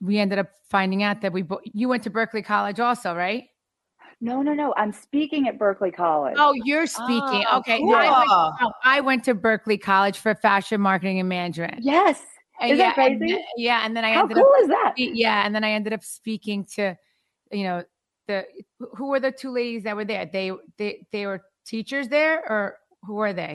We 0.00 0.18
ended 0.18 0.38
up 0.38 0.48
finding 0.70 1.02
out 1.02 1.20
that 1.22 1.32
we 1.32 1.42
bo- 1.42 1.60
you 1.64 1.88
went 1.88 2.02
to 2.02 2.10
Berkeley 2.10 2.42
College 2.42 2.80
also, 2.80 3.14
right? 3.14 3.44
No, 4.20 4.42
no, 4.42 4.52
no. 4.52 4.74
I'm 4.76 4.92
speaking 4.92 5.48
at 5.48 5.58
Berkeley 5.58 5.90
College. 5.90 6.34
Oh, 6.38 6.52
you're 6.64 6.86
speaking. 6.86 7.44
Oh, 7.50 7.58
okay, 7.58 7.78
cool. 7.78 7.94
I, 7.94 8.10
went, 8.18 8.28
no, 8.60 8.72
I 8.84 9.00
went 9.00 9.24
to 9.24 9.34
Berkeley 9.34 9.78
College 9.78 10.18
for 10.18 10.34
fashion 10.34 10.80
marketing 10.80 11.20
and 11.20 11.28
management. 11.28 11.76
yes. 11.82 12.20
And 12.60 12.72
Is 12.72 12.78
yeah, 12.78 12.92
that 12.94 12.98
and 13.10 13.18
crazy? 13.18 13.32
then- 13.34 13.44
yeah, 13.56 13.82
and 13.84 13.96
then 13.96 14.04
I 14.04 14.12
How 14.12 14.22
ended 14.22 14.36
cool 14.36 14.52
up 14.56 14.62
is 14.62 14.68
that? 14.68 14.94
yeah, 14.96 15.46
and 15.46 15.54
then 15.54 15.64
I 15.64 15.70
ended 15.72 15.92
up 15.92 16.04
speaking 16.04 16.64
to, 16.76 16.94
you 17.50 17.64
know, 17.64 17.82
the 18.28 18.44
who 18.96 19.08
were 19.08 19.18
the 19.20 19.32
two 19.32 19.50
ladies 19.50 19.82
that 19.84 19.96
were 19.96 20.04
there? 20.04 20.26
They 20.30 20.52
they 20.76 21.06
they 21.10 21.26
were 21.26 21.40
teachers 21.66 22.08
there, 22.08 22.40
or 22.50 22.76
who 23.04 23.14
were 23.14 23.32
they? 23.32 23.54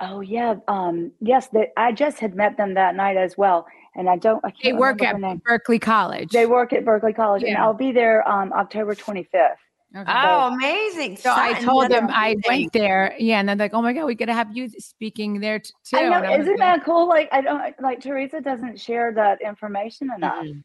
Oh 0.00 0.20
yeah, 0.20 0.56
um, 0.68 1.12
yes. 1.20 1.48
They, 1.48 1.68
I 1.76 1.92
just 1.92 2.18
had 2.18 2.34
met 2.34 2.56
them 2.56 2.74
that 2.74 2.96
night 2.96 3.16
as 3.16 3.38
well, 3.38 3.66
and 3.94 4.08
I 4.10 4.16
don't. 4.16 4.44
I 4.44 4.50
can't 4.50 4.62
They 4.64 4.72
work 4.72 5.00
at. 5.02 5.16
Berkeley 5.44 5.78
College. 5.78 6.30
They 6.32 6.46
work 6.46 6.72
at 6.72 6.84
Berkeley 6.84 7.12
College, 7.12 7.44
and 7.44 7.56
I'll 7.56 7.72
be 7.74 7.92
there 7.92 8.26
um, 8.28 8.52
October 8.52 8.94
25th. 8.94 9.54
Okay. 9.96 10.04
oh, 10.08 10.54
amazing. 10.54 11.16
So 11.16 11.32
I 11.32 11.52
Sutton, 11.52 11.64
told 11.64 11.90
them 11.90 12.06
I 12.10 12.36
went 12.46 12.72
there. 12.72 13.16
Yeah, 13.18 13.40
and 13.40 13.48
they're 13.48 13.56
like, 13.56 13.74
"Oh 13.74 13.82
my 13.82 13.92
god, 13.92 14.04
we 14.04 14.14
gotta 14.14 14.32
have 14.32 14.56
you 14.56 14.68
speaking 14.68 15.40
there 15.40 15.58
t- 15.58 15.72
too." 15.84 15.96
I 15.96 16.08
know, 16.08 16.28
I 16.28 16.38
isn't 16.38 16.48
like, 16.48 16.58
that 16.58 16.84
cool? 16.84 17.08
Like 17.08 17.28
I 17.32 17.40
don't 17.40 17.74
like 17.80 18.00
Teresa 18.00 18.40
doesn't 18.40 18.80
share 18.80 19.12
that 19.14 19.40
information 19.42 20.10
enough. 20.14 20.44
Mm-mm. 20.44 20.62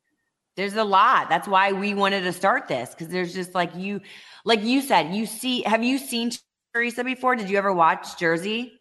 There's 0.55 0.75
a 0.75 0.83
lot. 0.83 1.27
That's 1.27 1.47
why 1.47 1.71
we 1.71 1.95
wanted 1.95 2.21
to 2.21 2.33
start 2.33 2.67
this 2.67 2.91
because 2.91 3.07
there's 3.07 3.33
just 3.33 3.55
like 3.55 3.75
you, 3.75 3.99
like 4.45 4.63
you 4.63 4.81
said, 4.81 5.13
you 5.15 5.25
see. 5.25 5.63
Have 5.63 5.83
you 5.83 5.97
seen 5.97 6.29
Teresa 6.73 7.03
before? 7.03 7.35
Did 7.35 7.49
you 7.49 7.57
ever 7.57 7.73
watch 7.73 8.19
Jersey? 8.19 8.79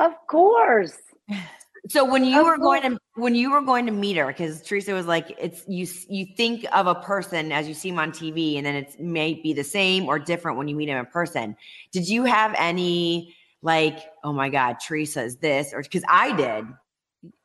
Of 0.00 0.14
course. 0.26 0.98
So 1.88 2.04
when 2.04 2.24
you 2.24 2.40
Of 2.40 2.46
were 2.46 2.58
going 2.58 2.82
to 2.82 2.98
when 3.14 3.34
you 3.34 3.50
were 3.50 3.62
going 3.62 3.86
to 3.86 3.92
meet 3.92 4.16
her, 4.16 4.26
because 4.26 4.62
Teresa 4.62 4.92
was 4.92 5.06
like, 5.06 5.36
it's 5.40 5.64
you 5.66 5.86
you 6.08 6.26
think 6.36 6.64
of 6.74 6.86
a 6.86 6.94
person 6.94 7.52
as 7.52 7.66
you 7.68 7.74
see 7.74 7.88
him 7.88 7.98
on 7.98 8.12
TV, 8.12 8.56
and 8.56 8.66
then 8.66 8.74
it 8.74 9.00
may 9.00 9.34
be 9.34 9.52
the 9.52 9.64
same 9.64 10.06
or 10.06 10.18
different 10.18 10.58
when 10.58 10.68
you 10.68 10.76
meet 10.76 10.88
him 10.88 10.98
in 10.98 11.06
person. 11.06 11.56
Did 11.92 12.08
you 12.08 12.24
have 12.24 12.54
any 12.58 13.34
like, 13.62 13.98
oh 14.24 14.32
my 14.32 14.48
God, 14.48 14.76
Teresa 14.86 15.22
is 15.22 15.36
this, 15.36 15.72
or 15.72 15.82
because 15.82 16.04
I 16.08 16.34
did 16.36 16.66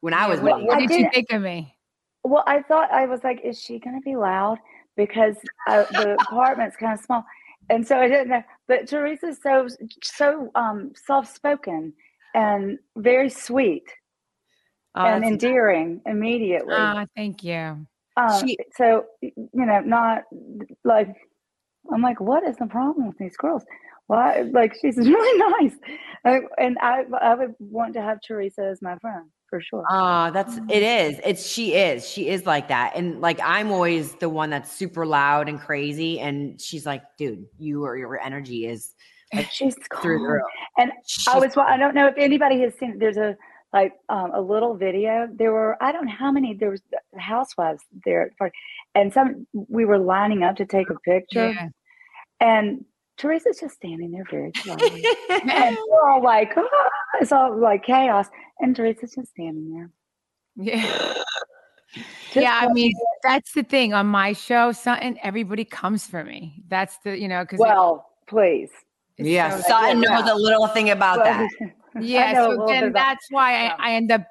when 0.01 0.13
I 0.13 0.27
was 0.27 0.39
What, 0.39 0.55
meeting 0.55 0.67
what 0.67 0.75
her. 0.77 0.83
I 0.83 0.85
did 0.85 0.91
you 0.91 0.97
didn't- 0.97 1.13
think 1.13 1.31
of 1.31 1.41
me? 1.41 1.75
Well, 2.23 2.43
I 2.47 2.61
thought 2.63 2.89
I 2.91 3.05
was 3.05 3.23
like, 3.23 3.41
is 3.43 3.61
she 3.61 3.77
going 3.79 3.95
to 3.95 4.01
be 4.03 4.15
loud? 4.15 4.57
Because 4.97 5.35
uh, 5.67 5.83
the 5.91 6.17
apartment's 6.21 6.75
kind 6.75 6.97
of 6.97 7.05
small, 7.05 7.23
and 7.69 7.85
so 7.85 7.99
I 7.99 8.07
didn't 8.07 8.29
know. 8.29 8.43
But 8.67 8.87
Teresa's 8.87 9.39
so 9.43 9.67
so 10.01 10.49
um, 10.55 10.91
soft 10.95 11.35
spoken 11.35 11.93
and 12.33 12.79
very 12.97 13.29
sweet 13.29 13.83
Oh, 14.95 15.05
and 15.05 15.23
that's- 15.23 15.31
endearing 15.31 16.01
immediately. 16.05 16.73
Ah, 16.77 17.05
thank 17.15 17.43
you. 17.43 17.85
Um, 18.17 18.47
She- 18.47 18.57
so 18.75 19.05
you 19.21 19.31
know, 19.53 19.81
not 19.81 20.23
like 20.83 21.09
I'm 21.93 22.01
like, 22.01 22.19
what 22.19 22.43
is 22.43 22.55
the 22.57 22.65
problem 22.67 23.07
with 23.07 23.17
these 23.17 23.37
girls? 23.37 23.63
Why? 24.07 24.41
Like 24.41 24.73
she's 24.81 24.97
really 25.15 25.53
nice, 25.61 25.75
Like, 26.23 26.43
and 26.57 26.77
I 26.81 27.03
I 27.21 27.35
would 27.35 27.55
want 27.59 27.93
to 27.95 28.01
have 28.01 28.19
Teresa 28.25 28.63
as 28.63 28.81
my 28.81 28.97
friend 28.99 29.25
for 29.49 29.59
sure. 29.61 29.83
Oh, 29.89 30.31
that's 30.31 30.57
it 30.69 30.81
is. 30.83 31.19
It's 31.25 31.45
she 31.45 31.73
is. 31.75 32.07
She 32.07 32.29
is 32.29 32.45
like 32.45 32.67
that. 32.69 32.93
And 32.95 33.19
like 33.21 33.39
I'm 33.43 33.71
always 33.71 34.13
the 34.15 34.29
one 34.29 34.49
that's 34.49 34.71
super 34.71 35.05
loud 35.05 35.49
and 35.49 35.59
crazy. 35.59 36.19
And 36.19 36.59
she's 36.61 36.85
like, 36.85 37.03
dude, 37.17 37.45
you 37.59 37.83
or 37.83 37.97
your 37.97 38.19
energy 38.19 38.65
is 38.67 38.93
she's 39.51 39.75
through 40.01 40.19
the 40.19 40.23
calm. 40.25 40.31
roof. 40.33 40.43
And 40.77 40.91
I 40.91 40.95
She's- 41.05 41.35
was 41.35 41.57
I 41.57 41.75
don't 41.77 41.93
know 41.95 42.07
if 42.07 42.15
anybody 42.17 42.61
has 42.61 42.73
seen 42.79 42.97
there's 42.99 43.17
a 43.17 43.35
like 43.75 43.91
um, 44.07 44.31
a 44.33 44.39
little 44.41 44.73
video. 44.75 45.27
There 45.31 45.51
were 45.51 45.75
I 45.83 45.91
don't 45.91 46.05
know 46.05 46.13
how 46.17 46.31
many 46.31 46.53
there 46.55 46.71
was 46.71 46.81
housewives 47.19 47.83
there 48.05 48.21
at 48.23 48.37
party, 48.37 48.55
and 48.95 49.13
some 49.13 49.45
we 49.53 49.83
were 49.85 49.99
lining 49.99 50.43
up 50.43 50.55
to 50.55 50.65
take 50.65 50.89
a 50.89 50.95
picture, 51.01 51.49
Yeah. 51.51 51.69
and 52.39 52.85
Teresa's 53.17 53.59
just 53.59 53.75
standing 53.75 54.11
there 54.11 54.25
very 54.31 54.51
quietly. 54.53 55.05
and 55.29 55.77
we're 55.89 56.09
all 56.09 56.23
like, 56.23 56.53
"Ah," 56.55 56.89
it's 57.19 57.33
all 57.33 57.55
like 57.59 57.83
chaos, 57.83 58.27
and 58.61 58.75
Teresa's 58.75 59.13
just 59.13 59.29
standing 59.31 59.73
there. 59.73 59.91
Yeah. 60.55 61.13
Just 61.93 62.35
yeah, 62.35 62.57
I 62.61 62.65
like- 62.65 62.73
mean, 62.73 62.93
that's 63.23 63.51
the 63.53 63.63
thing 63.63 63.93
on 63.93 64.07
my 64.07 64.31
show. 64.33 64.71
Something 64.71 65.17
everybody 65.21 65.65
comes 65.65 66.05
for 66.07 66.23
me. 66.23 66.63
That's 66.69 66.97
the 67.03 67.17
you 67.19 67.27
know 67.27 67.43
because 67.43 67.59
well, 67.59 68.09
please. 68.27 68.69
yeah, 69.17 69.57
so, 69.57 69.67
Sutton 69.67 70.01
yeah. 70.01 70.09
knows 70.21 70.29
a 70.29 70.35
little 70.35 70.67
thing 70.67 70.89
about 70.91 71.23
that. 71.25 71.49
yeah. 72.01 72.31
know 72.33 72.41
a 72.41 72.43
So 72.43 72.49
little 72.51 72.65
bit 72.67 72.73
then 72.73 72.83
about- 72.85 72.93
that's 72.93 73.27
why 73.29 73.53
yeah. 73.63 73.75
I, 73.79 73.91
I 73.91 73.95
end 73.95 74.11
up 74.11 74.23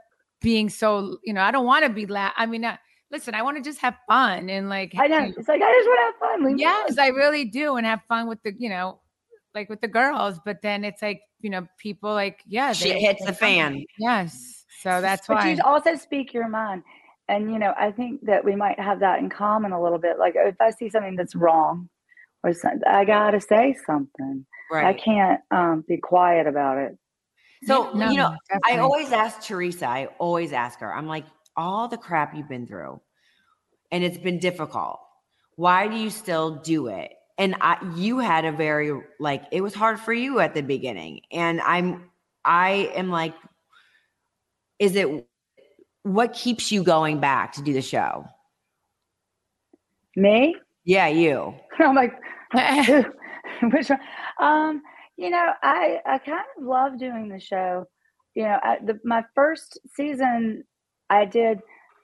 being 0.42 0.68
so 0.68 1.18
you 1.24 1.32
know 1.32 1.40
I 1.42 1.50
don't 1.50 1.66
want 1.66 1.84
to 1.84 1.90
be 1.90 2.06
la- 2.06 2.32
I 2.36 2.46
mean, 2.46 2.64
uh, 2.64 2.76
listen, 3.10 3.34
I 3.34 3.42
want 3.42 3.56
to 3.56 3.62
just 3.62 3.78
have 3.80 3.96
fun 4.06 4.50
and 4.50 4.68
like 4.68 4.92
I 4.98 5.06
know. 5.06 5.18
you 5.20 5.34
It's 5.36 5.48
like 5.48 5.62
I 5.62 5.72
just 5.72 5.88
want 5.88 5.98
to 6.00 6.04
have 6.04 6.30
fun. 6.40 6.44
Leave 6.46 6.58
Yes. 6.58 6.98
I 6.98 7.08
really 7.08 7.44
do, 7.46 7.76
and 7.76 7.86
have 7.86 8.00
fun 8.08 8.26
with 8.28 8.42
the 8.42 8.52
you 8.58 8.68
know, 8.68 9.00
like 9.54 9.68
with 9.70 9.80
the 9.80 9.88
girls. 9.88 10.38
But 10.44 10.60
then 10.62 10.84
it's 10.84 11.00
like 11.02 11.20
you 11.40 11.50
know, 11.50 11.66
people 11.78 12.12
like 12.12 12.40
yeah, 12.46 12.72
Shit 12.72 12.96
hits 12.96 13.24
the 13.24 13.32
fan. 13.32 13.84
Yes, 13.98 14.64
so 14.82 15.00
that's 15.00 15.26
but 15.26 15.36
why. 15.36 15.52
you 15.52 15.60
also 15.64 15.94
speak 15.94 16.32
your 16.34 16.48
mind 16.48 16.82
and 17.28 17.50
you 17.50 17.58
know 17.58 17.72
i 17.78 17.90
think 17.90 18.20
that 18.26 18.44
we 18.44 18.54
might 18.54 18.78
have 18.78 19.00
that 19.00 19.18
in 19.18 19.30
common 19.30 19.72
a 19.72 19.82
little 19.82 19.96
bit 19.96 20.18
like 20.18 20.34
if 20.36 20.54
i 20.60 20.68
see 20.70 20.90
something 20.90 21.16
that's 21.16 21.34
wrong 21.34 21.88
or 22.42 22.52
something 22.52 22.82
i 22.86 23.02
gotta 23.02 23.40
say 23.40 23.74
something 23.86 24.44
Right. 24.70 24.84
i 24.84 24.92
can't 24.92 25.40
um, 25.50 25.84
be 25.88 25.96
quiet 25.96 26.46
about 26.46 26.76
it 26.76 26.98
So, 27.66 27.92
No, 27.94 28.10
you 28.10 28.16
know, 28.16 28.36
I 28.64 28.78
always 28.78 29.12
ask 29.12 29.42
Teresa, 29.42 29.86
I 29.88 30.06
always 30.18 30.52
ask 30.52 30.80
her, 30.80 30.94
I'm 30.94 31.06
like, 31.06 31.24
all 31.56 31.88
the 31.88 31.96
crap 31.96 32.34
you've 32.34 32.48
been 32.48 32.66
through 32.66 33.00
and 33.92 34.04
it's 34.04 34.18
been 34.18 34.38
difficult. 34.38 35.00
Why 35.56 35.88
do 35.88 35.96
you 35.96 36.10
still 36.10 36.56
do 36.56 36.88
it? 36.88 37.12
And 37.38 37.56
I, 37.60 37.78
you 37.96 38.18
had 38.18 38.44
a 38.44 38.52
very, 38.52 38.92
like, 39.18 39.44
it 39.52 39.60
was 39.60 39.74
hard 39.74 39.98
for 39.98 40.12
you 40.12 40.40
at 40.40 40.54
the 40.54 40.62
beginning. 40.62 41.22
And 41.32 41.60
I'm, 41.60 42.10
I 42.44 42.92
am 42.94 43.10
like, 43.10 43.34
is 44.78 44.94
it, 44.96 45.26
what 46.02 46.32
keeps 46.32 46.70
you 46.70 46.82
going 46.82 47.20
back 47.20 47.52
to 47.54 47.62
do 47.62 47.72
the 47.72 47.82
show? 47.82 48.26
me 50.16 50.54
Yeah, 50.84 51.08
you. 51.08 51.54
i'm 51.80 51.94
like 51.94 52.12
which 53.62 53.90
one 53.90 54.00
um 54.38 54.82
you 55.16 55.30
know 55.30 55.52
i 55.62 55.98
i 56.06 56.18
kind 56.18 56.40
of 56.58 56.64
love 56.64 56.98
doing 56.98 57.28
the 57.28 57.40
show. 57.40 57.84
You 58.34 58.44
know 58.44 58.58
I, 58.62 58.78
the, 58.84 58.98
my 59.04 59.22
first 59.34 59.78
season 59.94 60.64
i 61.10 61.24
did 61.24 61.60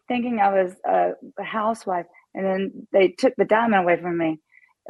thinking 0.09 0.39
i 0.41 0.49
was 0.63 0.73
a, 0.87 1.13
a 1.39 1.43
housewife 1.45 2.07
and 2.35 2.45
then 2.47 2.87
they 2.93 3.09
took 3.19 3.35
the 3.37 3.45
diamond 3.45 3.83
away 3.83 4.01
from 4.01 4.17
me 4.19 4.39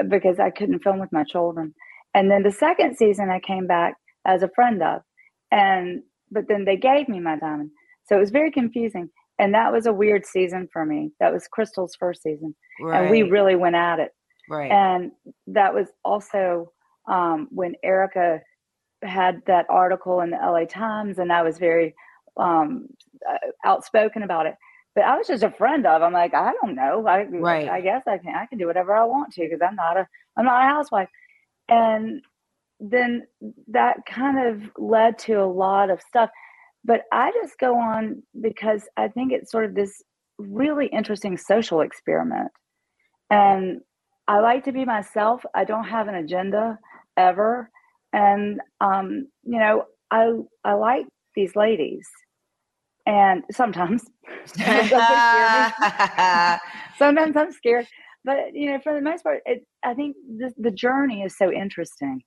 because 0.09 0.39
i 0.39 0.51
couldn't 0.51 0.83
film 0.83 0.99
with 0.99 1.13
my 1.13 1.25
children. 1.25 1.75
And 2.15 2.31
then 2.31 2.43
the 2.43 2.53
second 2.53 2.97
season 2.97 3.31
i 3.31 3.41
came 3.41 3.67
back 3.67 3.95
as 4.27 4.43
a 4.43 4.51
friend 4.55 4.83
of 4.83 5.03
and 5.51 6.03
but 6.31 6.45
then 6.49 6.65
they 6.65 6.77
gave 6.77 7.09
me 7.09 7.19
my 7.21 7.37
diamond. 7.39 7.71
So 8.07 8.17
it 8.17 8.21
was 8.21 8.31
very 8.31 8.51
confusing 8.51 9.09
and 9.39 9.55
that 9.55 9.73
was 9.73 9.87
a 9.87 9.93
weird 9.93 10.27
season 10.27 10.69
for 10.73 10.85
me. 10.85 11.11
That 11.21 11.33
was 11.33 11.49
crystal's 11.49 11.97
first 11.99 12.23
season 12.23 12.55
Right. 12.83 13.03
and 13.03 13.11
we 13.11 13.23
really 13.23 13.57
went 13.57 13.77
at 13.77 13.99
it. 14.01 14.11
Right. 14.49 14.71
and 14.71 15.13
that 15.47 15.73
was 15.75 15.87
also 16.05 16.73
um, 17.07 17.49
when 17.51 17.75
Erika 17.83 18.41
had 19.03 19.43
that 19.47 19.67
article 19.69 20.21
in 20.21 20.31
the 20.31 20.37
LA 20.37 20.65
Times, 20.65 21.19
and 21.19 21.33
I 21.33 21.43
was 21.43 21.59
very 21.59 21.95
um, 22.37 22.89
uh, 23.29 23.39
outspoken 23.65 24.23
about 24.23 24.47
it. 24.47 24.55
But 24.95 25.05
I 25.05 25.17
was 25.17 25.29
just 25.29 25.45
a 25.45 25.51
friend 25.51 25.87
of. 25.87 26.03
I'm 26.03 26.13
like, 26.13 26.35
I 26.35 26.53
don't 26.61 26.75
know. 26.75 27.07
I 27.07 27.25
Right. 27.25 27.69
I 27.69 27.81
guess 27.81 28.03
I 28.07 28.19
can. 28.19 28.35
I 28.35 28.47
can 28.47 28.59
do 28.59 28.67
whatever 28.67 28.95
I 28.95 29.05
want 29.05 29.33
to 29.35 29.43
because 29.43 29.61
I'm 29.63 29.77
not 29.77 29.97
a 29.97 30.07
I'm 30.37 30.45
not 30.45 30.65
a 30.65 30.69
housewife. 30.69 31.09
And 31.69 32.23
then 32.81 33.27
that 33.69 33.99
kind 34.07 34.49
of 34.49 34.71
led 34.77 35.19
to 35.21 35.35
a 35.35 35.47
lot 35.47 35.91
of 35.91 36.01
stuff. 36.03 36.31
But 36.85 37.03
I 37.13 37.31
just 37.33 37.59
go 37.59 37.77
on 37.77 38.23
because 38.41 38.89
I 38.97 39.09
think 39.09 39.33
it's 39.33 39.53
sort 39.53 39.67
of 39.67 39.75
this 39.75 40.03
really 40.39 40.87
interesting 40.87 41.37
social 41.37 41.83
experiment. 41.83 42.51
And 43.31 43.83
I 44.31 44.39
like 44.39 44.63
to 44.67 44.73
be 44.73 44.85
myself. 44.85 45.45
I 45.57 45.65
don't 45.65 45.89
have 45.89 46.07
an 46.07 46.15
agenda 46.15 46.79
ever. 47.17 47.69
And 48.13 48.61
um, 48.81 49.27
you 49.43 49.59
know, 49.59 49.87
I 50.13 50.31
I 50.65 50.75
like 50.75 51.07
these 51.35 51.57
ladies. 51.57 52.09
And 53.07 53.43
sometimes 53.51 54.05
sometimes 54.47 54.91
they 54.91 54.99
scare 54.99 55.51
me. 55.53 56.59
sometimes 56.99 57.37
I'm 57.37 57.51
scared. 57.51 57.89
But 58.25 58.55
you 58.55 58.71
know, 58.71 58.79
for 58.79 58.95
the 58.95 59.01
most 59.01 59.25
part, 59.25 59.41
it, 59.47 59.67
I 59.85 59.95
think 59.95 60.15
the 60.39 60.53
the 60.59 60.71
journey 60.71 61.23
is 61.23 61.37
so 61.37 61.51
interesting 61.53 62.23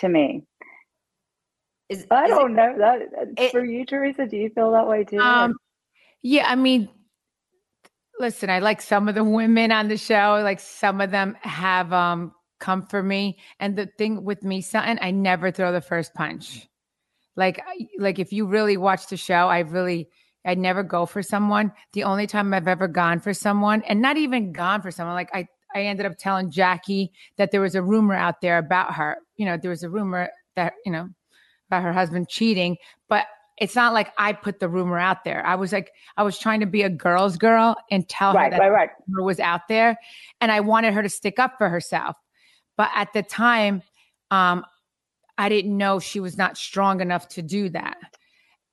to 0.00 0.10
me. 0.10 0.42
Is- 1.88 2.06
I 2.10 2.24
is 2.24 2.30
don't 2.30 2.54
know 2.54 2.74
that 2.76 3.00
it- 3.38 3.52
for 3.52 3.64
you, 3.64 3.86
Teresa. 3.86 4.26
Do 4.26 4.36
you 4.36 4.50
feel 4.50 4.72
that 4.72 4.86
way 4.86 5.04
too? 5.04 5.18
Um, 5.18 5.56
yeah, 6.20 6.44
I 6.46 6.56
mean, 6.56 6.90
listen, 8.22 8.48
I 8.48 8.60
like 8.60 8.80
some 8.80 9.08
of 9.08 9.14
the 9.14 9.24
women 9.24 9.70
on 9.72 9.88
the 9.88 9.98
show. 9.98 10.40
Like 10.42 10.60
some 10.60 11.02
of 11.02 11.10
them 11.10 11.36
have 11.42 11.92
um 11.92 12.32
come 12.58 12.86
for 12.86 13.02
me, 13.02 13.38
and 13.60 13.76
the 13.76 13.86
thing 13.98 14.24
with 14.24 14.42
me, 14.44 14.62
something 14.62 14.98
I 15.02 15.10
never 15.10 15.50
throw 15.50 15.72
the 15.72 15.80
first 15.82 16.14
punch. 16.14 16.68
Like, 17.34 17.60
like 17.98 18.18
if 18.18 18.32
you 18.32 18.46
really 18.46 18.76
watch 18.76 19.08
the 19.08 19.16
show, 19.16 19.48
I 19.48 19.60
really, 19.60 20.08
I 20.46 20.54
never 20.54 20.82
go 20.82 21.06
for 21.06 21.22
someone. 21.22 21.72
The 21.92 22.04
only 22.04 22.26
time 22.26 22.54
I've 22.54 22.68
ever 22.68 22.88
gone 22.88 23.20
for 23.20 23.34
someone, 23.34 23.82
and 23.82 24.00
not 24.00 24.16
even 24.16 24.52
gone 24.52 24.80
for 24.80 24.90
someone, 24.90 25.16
like 25.16 25.30
I, 25.34 25.48
I 25.74 25.82
ended 25.82 26.06
up 26.06 26.12
telling 26.18 26.50
Jackie 26.50 27.10
that 27.36 27.50
there 27.50 27.60
was 27.60 27.74
a 27.74 27.82
rumor 27.82 28.14
out 28.14 28.40
there 28.40 28.58
about 28.58 28.94
her. 28.94 29.16
You 29.36 29.46
know, 29.46 29.56
there 29.60 29.70
was 29.70 29.82
a 29.82 29.90
rumor 29.90 30.28
that 30.54 30.74
you 30.86 30.92
know 30.92 31.08
about 31.68 31.82
her 31.82 31.92
husband 31.92 32.28
cheating, 32.28 32.76
but 33.08 33.26
it's 33.62 33.76
not 33.76 33.92
like 33.92 34.12
I 34.18 34.32
put 34.32 34.58
the 34.58 34.68
rumor 34.68 34.98
out 34.98 35.22
there. 35.22 35.46
I 35.46 35.54
was 35.54 35.72
like, 35.72 35.92
I 36.16 36.24
was 36.24 36.36
trying 36.36 36.58
to 36.60 36.66
be 36.66 36.82
a 36.82 36.90
girl's 36.90 37.36
girl 37.36 37.76
and 37.92 38.08
tell 38.08 38.32
her 38.32 38.50
that 38.50 38.58
right, 38.58 38.72
right. 38.72 38.90
rumor 39.06 39.24
was 39.24 39.38
out 39.38 39.68
there, 39.68 39.96
and 40.40 40.50
I 40.50 40.58
wanted 40.58 40.94
her 40.94 41.02
to 41.02 41.08
stick 41.08 41.38
up 41.38 41.58
for 41.58 41.68
herself. 41.68 42.16
But 42.76 42.90
at 42.92 43.12
the 43.12 43.22
time, 43.22 43.82
um, 44.32 44.64
I 45.38 45.48
didn't 45.48 45.76
know 45.76 46.00
she 46.00 46.18
was 46.18 46.36
not 46.36 46.58
strong 46.58 47.00
enough 47.00 47.28
to 47.28 47.42
do 47.42 47.68
that. 47.68 47.98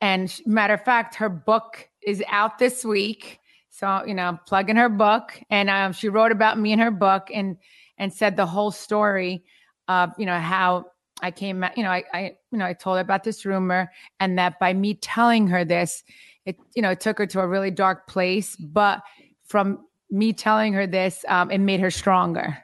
And 0.02 0.36
matter 0.48 0.74
of 0.74 0.84
fact, 0.84 1.14
her 1.16 1.30
book 1.30 1.88
is 2.02 2.24
out 2.28 2.58
this 2.58 2.84
week. 2.84 3.38
So 3.70 4.04
you 4.08 4.16
know, 4.16 4.40
plugging 4.48 4.76
her 4.78 4.90
book, 4.90 5.40
and 5.52 5.70
um, 5.70 5.94
she 5.94 6.10
wrote 6.10 6.32
about 6.32 6.58
me 6.58 6.72
in 6.72 6.80
her 6.80 6.90
book, 6.90 7.30
and 7.32 7.58
and 8.00 8.12
said 8.12 8.36
the 8.36 8.48
whole 8.48 8.72
story 8.72 9.44
of 9.88 10.14
you 10.18 10.26
know 10.26 10.40
how 10.40 10.86
I 11.22 11.32
came, 11.32 11.66
you 11.76 11.84
know, 11.84 11.92
I, 11.92 12.04
I 12.14 12.22
you 12.52 12.58
know 12.58 12.66
I 12.66 12.74
told 12.74 12.98
her 12.98 13.02
about 13.02 13.24
this 13.24 13.46
rumor, 13.46 13.92
and 14.20 14.38
that 14.38 14.60
by 14.60 14.74
me 14.74 14.96
telling 14.96 15.48
her 15.48 15.66
this, 15.66 16.04
it 16.46 16.58
you 16.76 16.82
know 16.82 16.92
it 16.92 17.00
took 17.00 17.18
her 17.18 17.26
to 17.28 17.42
a 17.42 17.48
really 17.48 17.72
dark 17.72 18.08
place, 18.08 18.56
but 18.56 19.02
from 19.46 19.86
me 20.12 20.34
telling 20.34 20.74
her 20.74 20.88
this, 20.88 21.24
um, 21.28 21.52
it 21.52 21.60
made 21.60 21.80
her 21.80 21.92
stronger. 21.92 22.58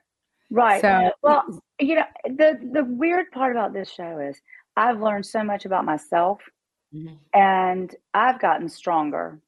Right. 0.50 0.82
So 0.82 1.10
Well, 1.22 1.44
you 1.80 1.96
know, 1.96 2.06
the 2.26 2.60
the 2.74 2.84
weird 2.84 3.32
part 3.32 3.56
about 3.56 3.74
this 3.74 3.90
show 3.90 4.20
is 4.20 4.40
I've 4.78 5.02
learned 5.02 5.26
so 5.26 5.44
much 5.44 5.66
about 5.66 5.86
myself 5.86 6.42
Mhm. 6.94 7.18
and 7.34 7.96
I've 8.14 8.40
gotten 8.40 8.70
stronger 8.70 9.40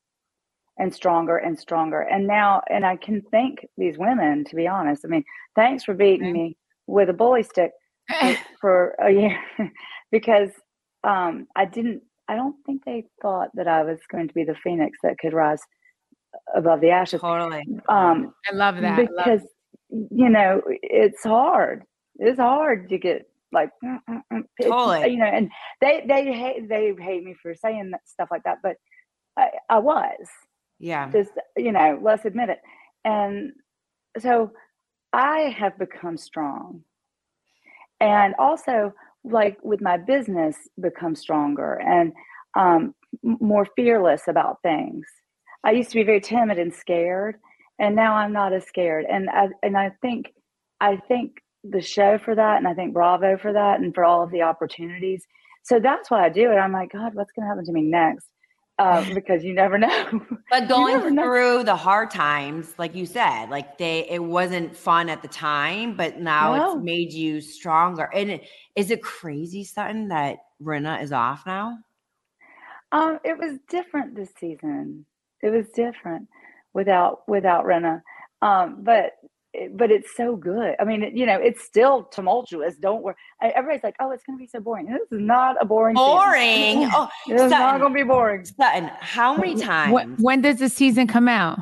and 0.77 0.93
stronger 0.93 1.37
and 1.37 1.57
stronger. 1.57 2.01
And 2.01 2.27
now 2.27 2.61
and 2.69 2.85
I 2.85 2.97
can 2.97 3.21
thank 3.31 3.65
these 3.77 3.97
women 3.97 4.43
to 4.45 4.55
be 4.55 4.67
honest. 4.67 5.05
I 5.05 5.07
mean, 5.07 5.23
thanks 5.55 5.83
for 5.83 5.93
beating 5.93 6.27
Okay. 6.27 6.33
me 6.33 6.57
with 6.87 7.09
a 7.09 7.13
bully 7.13 7.43
stick 7.43 7.71
for, 8.61 8.95
a 8.99 9.11
year 9.11 9.39
because 10.11 10.49
um 11.03 11.47
I 11.55 11.65
didn't 11.65 12.01
I 12.27 12.35
don't 12.35 12.55
think 12.65 12.83
they 12.85 13.05
thought 13.21 13.49
that 13.55 13.67
I 13.67 13.83
was 13.83 13.99
going 14.11 14.27
to 14.27 14.33
be 14.33 14.43
the 14.43 14.55
phoenix 14.63 14.97
that 15.03 15.17
could 15.19 15.33
rise 15.33 15.61
above 16.55 16.81
the 16.81 16.89
ashes. 16.89 17.21
Totally. 17.21 17.65
Um 17.89 18.33
I 18.51 18.55
love 18.55 18.79
that. 18.81 18.99
I 18.99 19.01
love 19.01 19.09
because 19.25 19.47
you 19.89 20.29
know 20.29 20.61
it's 20.67 21.23
hard 21.23 21.83
it's 22.17 22.39
hard 22.39 22.89
to 22.89 22.97
get 22.97 23.29
like 23.53 23.69
mm, 23.83 23.99
mm, 24.09 24.21
mm, 24.33 24.43
Totally. 24.61 25.11
you 25.11 25.17
know 25.17 25.25
and 25.25 25.49
they 25.81 26.03
they 26.07 26.33
hate 26.33 26.67
they 26.67 26.93
hate 26.99 27.23
me 27.23 27.35
for 27.41 27.55
saying 27.55 27.91
that 27.91 28.01
stuff 28.05 28.27
like 28.29 28.43
that 28.43 28.57
but 28.61 28.75
i, 29.37 29.49
I 29.69 29.79
was 29.79 30.27
Yeah. 30.79 31.09
just 31.11 31.31
you 31.55 31.71
know 31.71 31.99
let's 32.01 32.25
admit 32.25 32.49
it 32.49 32.59
and 33.05 33.53
so 34.19 34.51
I 35.13 35.55
have 35.57 35.77
become 35.77 36.17
strong. 36.17 36.83
And 38.00 38.36
also, 38.39 38.94
like 39.24 39.58
with 39.63 39.82
my 39.82 39.98
business, 39.98 40.56
become 40.80 41.16
stronger 41.16 41.75
and 41.75 42.13
um, 42.58 42.94
more 43.24 43.68
fearless 43.75 44.24
about 44.27 44.62
things. 44.62 45.06
I 45.63 45.72
used 45.72 45.89
to 45.89 45.96
be 45.96 46.04
very 46.04 46.22
timid 46.22 46.60
and 46.60 46.74
scared, 46.74 47.38
and 47.80 47.96
now 47.96 48.16
I'm 48.16 48.34
not 48.34 48.54
as 48.54 48.66
scared. 48.66 49.06
And 49.10 49.30
I 49.30 49.48
and 49.63 49.77
I 49.77 49.92
think 50.01 50.34
I 50.80 50.98
think 51.08 51.38
the 51.63 51.82
show 51.82 52.18
for 52.18 52.36
that, 52.36 52.58
and 52.58 52.68
I 52.68 52.74
think 52.74 52.94
Bravo 52.94 53.38
for 53.38 53.54
that, 53.54 53.80
and 53.80 53.94
for 53.94 54.06
all 54.06 54.24
of 54.24 54.32
the 54.32 54.44
opportunities. 54.44 55.25
So 55.63 55.80
that's 55.80 56.10
why 56.10 56.25
I 56.25 56.30
do 56.30 56.51
it. 56.51 56.56
I'm 56.56 56.72
like, 56.72 56.94
God, 56.94 57.13
what's 57.13 57.32
going 57.34 57.44
to 57.44 57.50
happen 57.50 57.66
to 57.66 57.74
me 57.74 57.82
next? 57.82 58.27
Uh, 58.79 59.13
because 59.13 59.43
you 59.43 59.53
never 59.53 59.77
know. 59.77 60.22
But 60.50 60.67
going 60.67 61.01
through 61.01 61.57
know. 61.57 61.63
the 61.63 61.75
hard 61.75 62.12
times, 62.12 62.74
like 62.77 62.96
you 62.96 63.05
said, 63.05 63.50
like 63.50 63.77
they, 63.77 64.07
it 64.10 64.24
wasn't 64.24 64.75
fun 64.75 65.10
at 65.10 65.22
the 65.22 65.27
time, 65.27 65.96
but 65.96 66.19
now 66.19 66.55
no. 66.55 66.74
it's 66.74 66.84
made 66.84 67.13
you 67.13 67.41
stronger. 67.41 68.10
And 68.13 68.31
it, 68.31 68.48
is 68.75 68.91
it 68.91 69.01
crazy, 69.01 69.63
Sutton, 69.63 70.10
that 70.10 70.38
Rinna 70.62 71.01
is 71.01 71.12
off 71.12 71.46
now? 71.46 71.77
Um, 72.91 73.19
it 73.24 73.38
was 73.38 73.57
different 73.69 74.15
this 74.15 74.31
season. 74.39 75.05
It 75.41 75.50
was 75.50 75.67
different 75.69 76.27
without 76.74 77.27
without 77.27 77.65
Rinna. 77.65 78.01
Um, 78.41 78.84
but 78.84 79.13
but 79.72 79.92
it's 79.92 80.16
so 80.16 80.36
good. 80.36 80.75
I 80.80 80.84
mean, 80.84 81.16
you 81.16 81.25
know, 81.25 81.39
it's 81.39 81.63
still 81.63 82.04
tumultuous. 82.04 82.75
Don't 82.77 83.01
worry. 83.01 83.16
Everybody's 83.42 83.84
like, 83.84 83.96
"Oh, 84.00 84.12
it's 84.12 84.24
going 84.24 84.38
to 84.38 84.42
be 84.42 84.48
so 84.48 84.60
boring." 84.60 84.88
This 84.88 85.01
is 85.12 85.20
not 85.20 85.56
a 85.62 85.66
boring. 85.66 85.96
Boring. 85.96 86.89
oh, 86.94 87.10
it's 87.27 87.50
not 87.50 87.80
going 87.80 87.94
to 87.94 87.98
be 87.98 88.04
boring. 88.04 88.46
Sutton, 88.46 88.92
how 89.00 89.36
many 89.36 89.56
times? 89.56 89.94
When, 89.94 90.16
when, 90.18 90.42
does 90.42 90.60
the 90.60 90.70
season 90.70 91.08
come 91.08 91.27
out? 91.27 91.60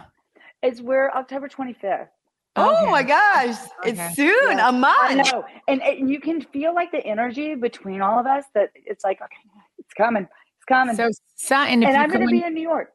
It's 0.61 0.81
we're 0.81 1.09
October 1.11 1.47
twenty 1.47 1.73
fifth. 1.73 2.09
Oh 2.57 2.83
okay. 2.83 2.91
my 2.91 3.03
gosh, 3.03 3.57
okay. 3.79 3.91
it's 3.91 4.15
soon, 4.15 4.57
yeah. 4.57 4.69
a 4.69 4.71
month. 4.71 4.95
I 5.11 5.15
know, 5.15 5.45
and, 5.67 5.81
and 5.81 6.09
you 6.09 6.21
can 6.21 6.41
feel 6.41 6.73
like 6.73 6.91
the 6.91 7.05
energy 7.05 7.55
between 7.55 8.01
all 8.01 8.19
of 8.19 8.25
us. 8.25 8.45
That 8.53 8.71
it's 8.75 9.03
like, 9.03 9.21
okay, 9.21 9.35
it's 9.77 9.93
coming, 9.93 10.23
it's 10.23 10.65
coming. 10.65 10.95
So 10.95 11.09
Sutton, 11.35 11.83
and 11.83 11.97
I'm 11.97 12.09
going 12.09 12.25
to 12.25 12.31
be 12.31 12.43
in 12.43 12.53
New 12.53 12.61
York. 12.61 12.93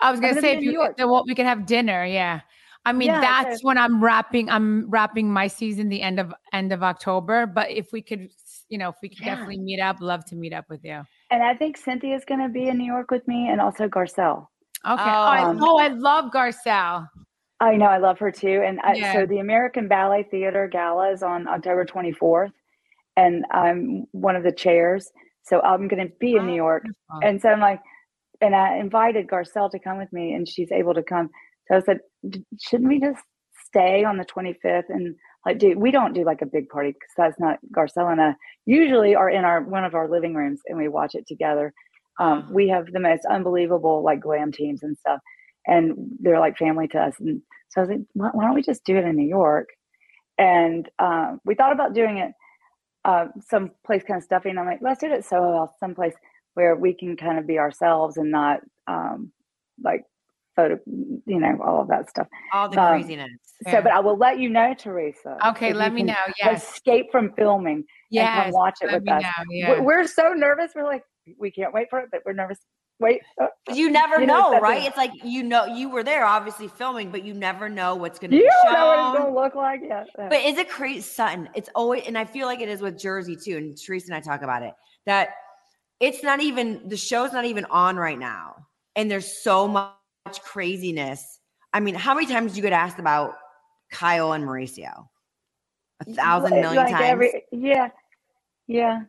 I 0.00 0.10
was 0.10 0.20
going 0.20 0.34
to 0.34 0.40
say, 0.40 0.56
if 0.56 0.62
you, 0.62 0.86
well, 0.98 1.24
we 1.26 1.34
can 1.34 1.44
have 1.44 1.66
dinner. 1.66 2.06
Yeah. 2.06 2.40
I 2.84 2.92
mean, 2.92 3.08
yeah, 3.08 3.20
that's 3.20 3.62
when 3.62 3.76
I'm 3.76 4.02
wrapping. 4.02 4.48
I'm 4.48 4.88
wrapping 4.88 5.30
my 5.30 5.48
season 5.48 5.88
the 5.88 6.00
end 6.00 6.18
of 6.18 6.32
end 6.52 6.72
of 6.72 6.82
October. 6.82 7.46
But 7.46 7.70
if 7.70 7.92
we 7.92 8.00
could, 8.00 8.28
you 8.68 8.78
know, 8.78 8.88
if 8.88 8.96
we 9.02 9.10
could 9.10 9.20
yeah. 9.20 9.34
definitely 9.34 9.58
meet 9.58 9.80
up, 9.80 10.00
love 10.00 10.24
to 10.26 10.36
meet 10.36 10.52
up 10.52 10.64
with 10.70 10.84
you. 10.84 11.02
And 11.30 11.42
I 11.42 11.54
think 11.54 11.76
Cynthia's 11.76 12.24
going 12.24 12.40
to 12.40 12.48
be 12.48 12.68
in 12.68 12.78
New 12.78 12.86
York 12.86 13.10
with 13.10 13.26
me, 13.28 13.48
and 13.48 13.60
also 13.60 13.86
Garcelle. 13.86 14.46
Okay. 14.86 15.02
Um, 15.02 15.08
oh, 15.08 15.22
I, 15.22 15.54
oh, 15.60 15.78
I 15.78 15.88
love 15.88 16.30
Garcelle. 16.32 17.06
I 17.60 17.76
know, 17.76 17.86
I 17.86 17.98
love 17.98 18.18
her 18.18 18.32
too. 18.32 18.62
And 18.66 18.80
I, 18.80 18.94
yeah. 18.94 19.12
so 19.12 19.26
the 19.26 19.38
American 19.38 19.86
Ballet 19.86 20.26
Theater 20.30 20.66
Gala 20.66 21.12
is 21.12 21.22
on 21.22 21.46
October 21.46 21.84
24th, 21.84 22.52
and 23.16 23.44
I'm 23.52 24.06
one 24.12 24.34
of 24.34 24.42
the 24.42 24.52
chairs. 24.52 25.10
So 25.42 25.60
I'm 25.60 25.86
going 25.88 26.06
to 26.06 26.12
be 26.18 26.36
in 26.36 26.46
New 26.46 26.54
York, 26.54 26.84
and 27.22 27.40
so 27.40 27.48
I'm 27.48 27.60
like, 27.60 27.80
and 28.40 28.54
I 28.54 28.78
invited 28.78 29.26
Garcelle 29.26 29.70
to 29.70 29.78
come 29.78 29.98
with 29.98 30.12
me, 30.12 30.32
and 30.32 30.48
she's 30.48 30.72
able 30.72 30.94
to 30.94 31.02
come. 31.02 31.28
So 31.70 31.76
I 31.76 31.80
said, 31.80 32.00
shouldn't 32.60 32.88
we 32.88 33.00
just 33.00 33.22
stay 33.66 34.04
on 34.04 34.16
the 34.16 34.24
25th 34.24 34.88
and 34.88 35.14
like 35.46 35.58
do 35.58 35.78
we 35.78 35.92
don't 35.92 36.12
do 36.12 36.24
like 36.24 36.42
a 36.42 36.46
big 36.46 36.68
party 36.68 36.90
because 36.90 37.12
that's 37.16 37.38
not 37.38 37.58
Garcelle 37.74 38.10
and 38.10 38.20
I 38.20 38.34
usually 38.66 39.14
are 39.14 39.30
in 39.30 39.44
our 39.44 39.62
one 39.62 39.84
of 39.84 39.94
our 39.94 40.08
living 40.08 40.34
rooms 40.34 40.60
and 40.66 40.76
we 40.76 40.88
watch 40.88 41.14
it 41.14 41.26
together. 41.26 41.72
Um, 42.18 42.48
we 42.52 42.68
have 42.68 42.86
the 42.92 43.00
most 43.00 43.22
unbelievable 43.30 44.02
like 44.02 44.20
glam 44.20 44.52
teams 44.52 44.82
and 44.82 44.96
stuff, 44.98 45.20
and 45.66 45.94
they're 46.20 46.40
like 46.40 46.58
family 46.58 46.88
to 46.88 46.98
us. 46.98 47.14
And 47.20 47.40
so 47.70 47.80
I 47.80 47.84
was 47.84 47.90
like, 47.90 48.00
why, 48.12 48.30
why 48.32 48.44
don't 48.44 48.54
we 48.54 48.62
just 48.62 48.84
do 48.84 48.96
it 48.96 49.04
in 49.04 49.16
New 49.16 49.28
York? 49.28 49.68
And 50.36 50.88
um, 50.98 51.40
we 51.44 51.54
thought 51.54 51.72
about 51.72 51.94
doing 51.94 52.18
it 52.18 52.32
uh, 53.04 53.26
some 53.48 53.70
place 53.86 54.02
kind 54.06 54.18
of 54.18 54.24
stuffy. 54.24 54.50
And 54.50 54.58
I'm 54.58 54.66
like, 54.66 54.80
let's 54.82 55.00
do 55.00 55.10
it 55.10 55.24
so 55.24 55.70
someplace 55.78 56.14
where 56.54 56.76
we 56.76 56.92
can 56.92 57.16
kind 57.16 57.38
of 57.38 57.46
be 57.46 57.58
ourselves 57.58 58.16
and 58.16 58.30
not 58.30 58.60
um, 58.86 59.32
like 59.82 60.04
photo, 60.60 60.78
you 60.86 61.40
know, 61.40 61.58
all 61.64 61.80
of 61.82 61.88
that 61.88 62.08
stuff. 62.10 62.26
All 62.52 62.68
the 62.68 62.80
um, 62.80 62.88
craziness. 62.88 63.30
So, 63.68 63.82
but 63.82 63.92
I 63.92 64.00
will 64.00 64.16
let 64.16 64.38
you 64.38 64.48
know, 64.48 64.74
Teresa. 64.74 65.36
Okay, 65.48 65.72
let 65.72 65.92
me 65.92 66.02
know. 66.02 66.14
Yes. 66.38 66.70
Escape 66.70 67.06
from 67.12 67.32
filming. 67.34 67.84
Yeah. 68.10 68.44
Come 68.44 68.52
watch 68.52 68.78
it 68.80 68.90
with 68.90 69.08
us. 69.08 69.22
Yeah. 69.50 69.80
We're 69.80 70.06
so 70.06 70.32
nervous. 70.32 70.72
We're 70.74 70.84
like, 70.84 71.02
we 71.38 71.50
can't 71.50 71.74
wait 71.74 71.88
for 71.90 72.00
it, 72.00 72.08
but 72.10 72.22
we're 72.24 72.32
nervous. 72.32 72.58
Wait. 72.98 73.20
Uh, 73.40 73.46
you 73.72 73.90
never 73.90 74.20
you 74.20 74.26
know, 74.26 74.52
know 74.52 74.60
right? 74.60 74.82
It's 74.84 74.96
like 74.96 75.12
you 75.24 75.42
know 75.42 75.64
you 75.64 75.88
were 75.88 76.02
there, 76.02 76.24
obviously 76.24 76.68
filming, 76.68 77.10
but 77.10 77.24
you 77.24 77.34
never 77.34 77.68
know 77.68 77.94
what's 77.94 78.18
going 78.18 78.30
to. 78.30 78.36
You 78.36 78.50
don't 78.64 78.72
know 78.74 78.86
what 78.86 78.98
it's 78.98 79.18
going 79.18 79.34
to 79.34 79.40
look 79.40 79.54
like 79.54 79.80
yet. 79.82 80.06
But 80.16 80.40
is 80.40 80.58
it 80.58 80.68
crazy, 80.68 81.00
Sutton? 81.00 81.48
It's 81.54 81.70
always, 81.74 82.04
and 82.06 82.18
I 82.18 82.24
feel 82.24 82.46
like 82.46 82.60
it 82.60 82.68
is 82.68 82.80
with 82.80 82.98
Jersey 82.98 83.36
too. 83.36 83.56
And 83.56 83.76
Teresa 83.78 84.12
and 84.12 84.16
I 84.16 84.20
talk 84.20 84.42
about 84.42 84.62
it 84.62 84.74
that 85.06 85.30
it's 85.98 86.22
not 86.22 86.40
even 86.40 86.88
the 86.88 86.96
show's 86.96 87.32
not 87.32 87.46
even 87.46 87.64
on 87.66 87.96
right 87.96 88.18
now, 88.18 88.66
and 88.96 89.10
there's 89.10 89.42
so 89.42 89.66
much 89.66 89.92
much 90.30 90.42
craziness. 90.42 91.40
I 91.72 91.80
mean, 91.80 91.94
how 91.94 92.14
many 92.14 92.26
times 92.26 92.52
do 92.52 92.56
you 92.56 92.62
get 92.62 92.72
asked 92.72 92.98
about 92.98 93.34
Kyle 93.90 94.32
and 94.32 94.44
Mauricio? 94.44 95.06
A 96.00 96.12
thousand 96.12 96.50
million 96.50 96.76
like 96.76 96.90
times. 96.90 97.04
Every, 97.04 97.42
yeah, 97.52 97.88
yeah. 98.66 99.02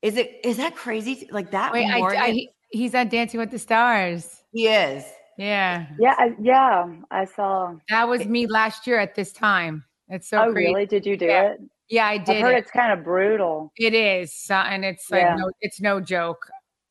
Is 0.00 0.16
it 0.16 0.40
is 0.44 0.56
that 0.56 0.74
crazy? 0.74 1.28
Like 1.30 1.50
that? 1.52 1.72
Wait, 1.72 1.86
I, 1.86 2.00
I, 2.00 2.46
he's 2.70 2.94
on 2.94 3.08
Dancing 3.08 3.38
with 3.38 3.50
the 3.50 3.58
Stars. 3.58 4.42
He 4.52 4.66
is. 4.66 5.04
Yeah. 5.38 5.86
Yeah, 5.98 6.14
I, 6.18 6.34
yeah. 6.40 6.86
I 7.10 7.24
saw. 7.24 7.74
That 7.88 8.08
was 8.08 8.24
me 8.26 8.46
last 8.46 8.86
year 8.86 8.98
at 8.98 9.14
this 9.14 9.32
time. 9.32 9.84
It's 10.08 10.28
so. 10.28 10.38
Oh, 10.42 10.52
crazy. 10.52 10.68
really? 10.68 10.86
Did 10.86 11.06
you 11.06 11.16
do 11.16 11.26
yeah. 11.26 11.52
it? 11.52 11.60
Yeah, 11.88 12.06
I 12.06 12.18
did. 12.18 12.38
I 12.38 12.40
heard 12.40 12.54
it. 12.54 12.58
it's 12.58 12.70
kind 12.70 12.92
of 12.92 13.04
brutal. 13.04 13.72
It 13.76 13.94
is, 13.94 14.46
uh, 14.50 14.54
and 14.68 14.84
it's 14.84 15.10
like 15.10 15.22
yeah. 15.22 15.36
no, 15.36 15.50
it's 15.60 15.80
no 15.80 16.00
joke. 16.00 16.48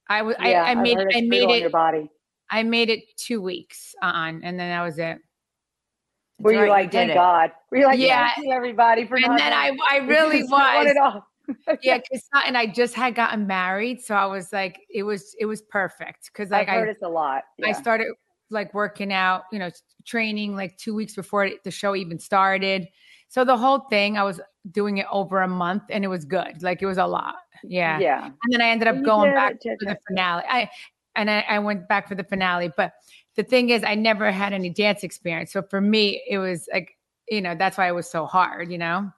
I 0.08 0.22
was. 0.22 0.36
Yeah, 0.40 0.64
I, 0.64 0.72
I 0.72 0.76
made. 0.76 0.98
I 0.98 1.22
made 1.22 1.50
it. 1.50 1.62
Your 1.62 1.70
body. 1.70 2.10
I 2.52 2.64
made 2.64 2.90
it 2.90 3.04
two 3.18 3.42
weeks 3.42 3.96
on, 4.02 4.44
and 4.44 4.60
then 4.60 4.70
that 4.70 4.82
was 4.84 5.00
it. 5.00 5.20
Were 6.40 6.54
you 6.54 6.70
like, 6.70 6.92
thank 6.92 7.12
it. 7.12 7.14
God? 7.14 7.52
Were 7.70 7.78
you 7.78 7.86
like, 7.86 8.00
yeah, 8.00 8.32
everybody 8.52 9.06
for? 9.06 9.16
And 9.16 9.38
then 9.38 9.54
I, 9.54 9.78
I 9.90 9.98
really 10.08 10.44
was. 10.44 11.22
yeah, 11.82 11.98
because 11.98 12.24
and 12.46 12.58
I 12.58 12.66
just 12.66 12.94
had 12.94 13.16
gotten 13.16 13.48
married, 13.48 14.02
so 14.02 14.16
I 14.16 14.26
was 14.26 14.52
like, 14.54 14.80
it 14.90 15.04
was, 15.04 15.36
it 15.40 15.46
was 15.46 15.62
perfect. 15.62 16.30
Because 16.32 16.52
like 16.52 16.68
I've 16.70 16.76
heard 16.76 16.88
I, 16.90 16.92
it's 16.92 17.04
a 17.04 17.10
lot. 17.10 17.44
Yeah. 17.58 17.68
I 17.68 17.72
started 17.74 18.08
like 18.50 18.74
working 18.74 19.14
out, 19.14 19.44
you 19.52 19.60
know, 19.60 19.70
training 20.06 20.56
like 20.56 20.78
two 20.78 20.94
weeks 20.94 21.16
before 21.16 21.50
the 21.64 21.72
show 21.72 21.96
even 21.96 22.20
started. 22.20 22.88
So 23.28 23.46
the 23.46 23.58
whole 23.58 23.80
thing, 23.90 24.18
I 24.18 24.24
was 24.24 24.42
doing 24.72 24.98
it 24.98 25.06
over 25.12 25.42
a 25.42 25.48
month, 25.48 25.84
and 25.90 26.04
it 26.04 26.10
was 26.10 26.26
good. 26.26 26.62
Like 26.62 26.82
it 26.82 26.86
was 26.86 26.98
a 26.98 27.06
lot. 27.06 27.36
Yeah, 27.64 28.00
yeah. 28.00 28.26
And 28.26 28.36
then 28.50 28.62
I 28.62 28.70
ended 28.70 28.88
up 28.88 29.02
going 29.04 29.34
back 29.34 29.60
to 29.62 29.76
the 29.80 29.98
finale. 30.08 30.44
I 30.50 30.70
and 31.16 31.30
I, 31.30 31.42
I, 31.48 31.60
went 31.60 31.88
back 31.88 32.08
for 32.08 32.16
the 32.16 32.24
finale. 32.24 32.72
But 32.76 32.94
the 33.36 33.44
thing 33.44 33.70
is, 33.70 33.84
I 33.84 33.96
never 33.96 34.32
had 34.32 34.54
any 34.54 34.70
dance 34.70 35.04
experience. 35.04 35.52
So 35.52 35.62
for 35.62 35.82
me, 35.82 36.22
it 36.30 36.38
was 36.38 36.68
like, 36.72 36.98
you 37.30 37.42
know, 37.42 37.56
that's 37.56 37.78
why 37.78 37.88
it 37.88 37.96
was 37.96 38.10
so 38.10 38.26
hard, 38.26 38.72
you 38.72 38.78
know? 38.78 39.12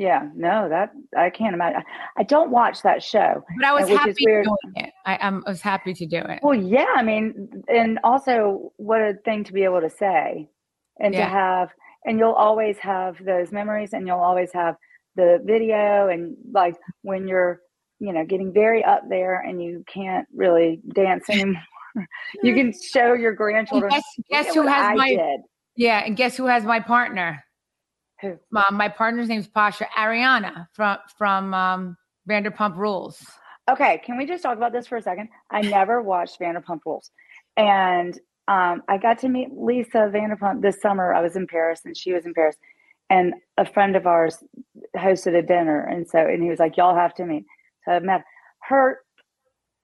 Yeah, 0.00 0.30
no, 0.34 0.66
that 0.70 0.92
I 1.14 1.28
can't 1.28 1.52
imagine. 1.52 1.82
I 2.16 2.22
don't 2.22 2.50
watch 2.50 2.80
that 2.84 3.02
show, 3.02 3.44
but 3.58 3.66
I 3.66 3.74
was 3.74 3.86
happy 3.86 4.14
doing 4.14 4.46
it. 4.76 4.94
I, 5.04 5.16
I 5.16 5.30
was 5.46 5.60
happy 5.60 5.92
to 5.92 6.06
do 6.06 6.16
it. 6.16 6.40
Well, 6.42 6.54
yeah, 6.54 6.86
I 6.96 7.02
mean, 7.02 7.62
and 7.68 7.98
also 8.02 8.72
what 8.78 9.02
a 9.02 9.18
thing 9.26 9.44
to 9.44 9.52
be 9.52 9.62
able 9.62 9.82
to 9.82 9.90
say, 9.90 10.48
and 11.00 11.12
yeah. 11.12 11.26
to 11.26 11.30
have, 11.30 11.68
and 12.06 12.18
you'll 12.18 12.32
always 12.32 12.78
have 12.78 13.22
those 13.22 13.52
memories, 13.52 13.92
and 13.92 14.06
you'll 14.06 14.20
always 14.20 14.50
have 14.54 14.76
the 15.16 15.38
video, 15.44 16.08
and 16.08 16.34
like 16.50 16.76
when 17.02 17.28
you're 17.28 17.60
you 18.00 18.12
know 18.12 18.24
getting 18.24 18.52
very 18.52 18.82
up 18.82 19.02
there 19.08 19.40
and 19.40 19.62
you 19.62 19.84
can't 19.86 20.26
really 20.34 20.80
dance 20.94 21.24
anymore. 21.30 21.62
You 22.42 22.54
can 22.54 22.72
show 22.72 23.12
your 23.12 23.32
grandchildren 23.32 23.90
guess, 23.90 24.04
guess 24.30 24.54
who 24.54 24.66
has 24.66 24.86
I 24.86 24.94
my 24.94 25.08
did. 25.08 25.40
yeah 25.76 26.02
and 26.04 26.16
guess 26.16 26.36
who 26.36 26.46
has 26.46 26.64
my 26.64 26.80
partner? 26.80 27.44
Who? 28.22 28.38
My, 28.50 28.64
my 28.70 28.88
partner's 28.88 29.28
name 29.28 29.40
is 29.40 29.48
pasha. 29.48 29.86
Ariana 29.96 30.66
from 30.72 30.98
from 31.16 31.54
um 31.54 31.96
vanderpump 32.28 32.76
rules. 32.76 33.22
Okay 33.70 34.00
can 34.04 34.16
we 34.16 34.26
just 34.26 34.42
talk 34.42 34.56
about 34.56 34.72
this 34.72 34.86
for 34.86 34.96
a 34.96 35.02
second? 35.02 35.28
I 35.50 35.60
never 35.60 36.02
watched 36.02 36.40
vanderpump 36.40 36.80
rules. 36.86 37.10
And 37.56 38.18
um, 38.48 38.82
i 38.88 38.96
got 38.96 39.18
to 39.20 39.28
meet 39.28 39.48
lisa 39.52 40.10
vanderpump 40.12 40.62
this 40.62 40.80
summer. 40.80 41.12
I 41.12 41.20
was 41.20 41.36
in 41.36 41.46
paris 41.46 41.82
and 41.84 41.96
she 41.96 42.12
was 42.12 42.24
in 42.24 42.34
paris. 42.34 42.56
And 43.10 43.34
a 43.58 43.64
friend 43.64 43.96
of 43.96 44.06
ours 44.06 44.44
hosted 44.96 45.36
a 45.36 45.42
dinner 45.42 45.84
and 45.84 46.08
so 46.08 46.18
and 46.18 46.40
he 46.42 46.48
was 46.48 46.60
like 46.60 46.76
y'all 46.76 46.94
have 46.94 47.14
to 47.14 47.26
meet 47.26 47.44
so 47.84 47.92
I 47.92 48.00
met 48.00 48.22
her. 48.68 49.00